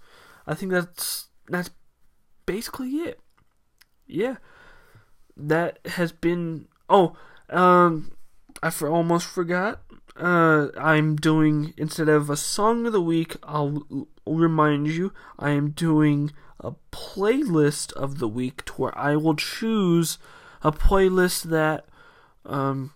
I 0.49 0.55
think 0.55 0.71
that's 0.71 1.27
that's 1.47 1.69
basically 2.47 2.89
it. 2.89 3.19
Yeah, 4.07 4.37
that 5.37 5.77
has 5.85 6.11
been. 6.11 6.67
Oh, 6.89 7.15
um, 7.51 8.13
I 8.63 8.71
for, 8.71 8.89
almost 8.89 9.27
forgot. 9.27 9.83
Uh, 10.17 10.69
I'm 10.75 11.15
doing 11.15 11.75
instead 11.77 12.09
of 12.09 12.31
a 12.31 12.35
song 12.35 12.87
of 12.87 12.93
the 12.93 13.01
week. 13.01 13.35
I'll 13.43 13.85
remind 14.25 14.87
you. 14.87 15.13
I 15.37 15.51
am 15.51 15.69
doing 15.69 16.31
a 16.59 16.73
playlist 16.91 17.93
of 17.93 18.17
the 18.17 18.27
week 18.27 18.65
to 18.65 18.73
where 18.73 18.97
I 18.97 19.15
will 19.17 19.35
choose 19.35 20.17
a 20.63 20.71
playlist 20.71 21.43
that 21.43 21.85
um 22.45 22.93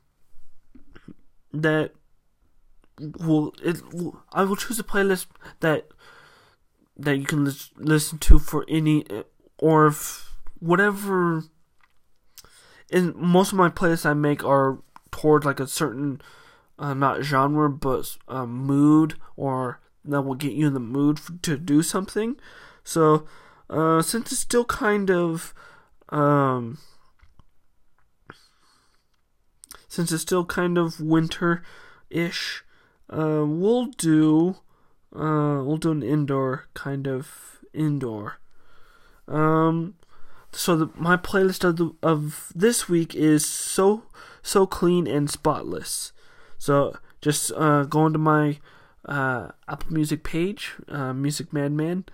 that 1.53 1.91
will 2.99 3.53
it 3.63 3.81
I 4.33 4.43
will 4.43 4.55
choose 4.55 4.79
a 4.79 4.83
playlist 4.83 5.27
that 5.61 5.87
that 6.97 7.17
you 7.17 7.25
can 7.25 7.45
lis- 7.45 7.71
listen 7.77 8.17
to 8.19 8.39
for 8.39 8.65
any 8.67 9.05
or 9.57 9.87
if 9.87 10.31
whatever 10.59 11.43
in 12.89 13.13
most 13.15 13.51
of 13.51 13.57
my 13.57 13.69
playlists 13.69 14.05
I 14.05 14.13
make 14.13 14.43
are 14.43 14.79
toward 15.11 15.45
like 15.45 15.59
a 15.59 15.67
certain 15.67 16.21
uh, 16.77 16.93
not 16.93 17.23
genre 17.23 17.69
but 17.69 18.17
uh, 18.27 18.45
mood 18.45 19.15
or 19.35 19.79
that 20.05 20.21
will 20.21 20.35
get 20.35 20.53
you 20.53 20.67
in 20.67 20.73
the 20.73 20.79
mood 20.79 21.19
to 21.43 21.57
do 21.57 21.81
something. 21.81 22.35
So 22.83 23.25
uh, 23.69 24.01
since 24.01 24.31
it's 24.31 24.41
still 24.41 24.65
kind 24.65 25.09
of 25.09 25.53
um, 26.09 26.77
since 29.87 30.11
it's 30.11 30.21
still 30.21 30.45
kind 30.45 30.77
of 30.77 30.99
winter 30.99 31.63
ish, 32.09 32.63
uh, 33.09 33.43
we'll 33.45 33.85
do 33.85 34.57
uh, 35.15 35.61
we'll 35.63 35.77
do 35.77 35.91
an 35.91 36.03
indoor 36.03 36.65
kind 36.73 37.07
of 37.07 37.59
indoor. 37.73 38.39
Um, 39.27 39.95
so 40.51 40.75
the, 40.75 40.89
my 40.95 41.17
playlist 41.17 41.63
of 41.63 41.77
the, 41.77 41.91
of 42.03 42.51
this 42.55 42.87
week 42.87 43.15
is 43.15 43.45
so 43.45 44.03
so 44.41 44.65
clean 44.65 45.07
and 45.07 45.29
spotless. 45.29 46.11
So 46.57 46.95
just 47.21 47.51
uh, 47.53 47.83
go 47.83 48.05
into 48.05 48.19
my 48.19 48.59
uh, 49.05 49.49
Apple 49.67 49.93
Music 49.93 50.23
page, 50.23 50.73
uh, 50.87 51.13
Music 51.13 51.51
Madman, 51.51 52.05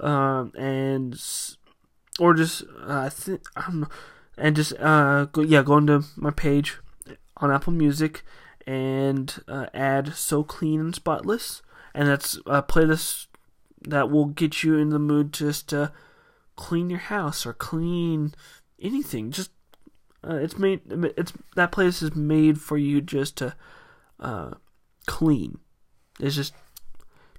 um, 0.00 0.52
and 0.56 1.20
or 2.18 2.34
just 2.34 2.64
uh, 2.86 3.10
I 3.56 3.62
don't 3.62 3.80
know, 3.80 3.88
and 4.36 4.56
just 4.56 4.72
uh, 4.78 5.26
go 5.26 5.42
yeah 5.42 5.62
go 5.62 5.78
into 5.78 6.04
my 6.16 6.30
page 6.30 6.78
on 7.38 7.50
Apple 7.50 7.72
Music 7.72 8.22
and 8.66 9.42
uh, 9.48 9.66
add 9.74 10.14
"So 10.14 10.42
Clean 10.42 10.80
and 10.80 10.94
Spotless," 10.94 11.62
and 11.94 12.08
that's 12.08 12.36
a 12.46 12.62
playlist 12.62 13.26
that 13.82 14.10
will 14.10 14.26
get 14.26 14.62
you 14.62 14.76
in 14.76 14.90
the 14.90 14.98
mood 14.98 15.32
just 15.32 15.68
to 15.70 15.92
clean 16.56 16.90
your 16.90 16.98
house 17.00 17.44
or 17.44 17.52
clean 17.52 18.34
anything. 18.80 19.30
Just 19.30 19.50
uh, 20.28 20.36
it's 20.36 20.58
made 20.58 20.80
it's 21.16 21.32
that 21.56 21.72
place 21.72 22.02
is 22.02 22.14
made 22.14 22.60
for 22.60 22.78
you 22.78 23.00
just 23.00 23.36
to 23.38 23.54
uh, 24.20 24.52
clean. 25.06 25.58
It's 26.20 26.36
just 26.36 26.54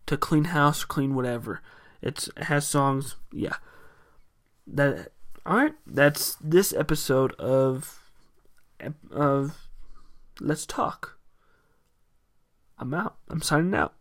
to 0.06 0.18
clean 0.18 0.46
house 0.46 0.84
clean 0.84 1.16
whatever. 1.16 1.62
It's, 2.02 2.28
it 2.36 2.44
has 2.44 2.68
songs. 2.68 3.16
Yeah. 3.32 3.56
That 4.68 5.12
all 5.46 5.58
right. 5.58 5.74
That's 5.88 6.36
this 6.36 6.74
episode 6.74 7.34
of 7.34 8.00
of 9.12 9.58
Let's 10.40 10.66
Talk. 10.66 11.18
I'm 12.78 12.94
out. 12.94 13.16
I'm 13.30 13.42
signing 13.42 13.74
out. 13.74 13.94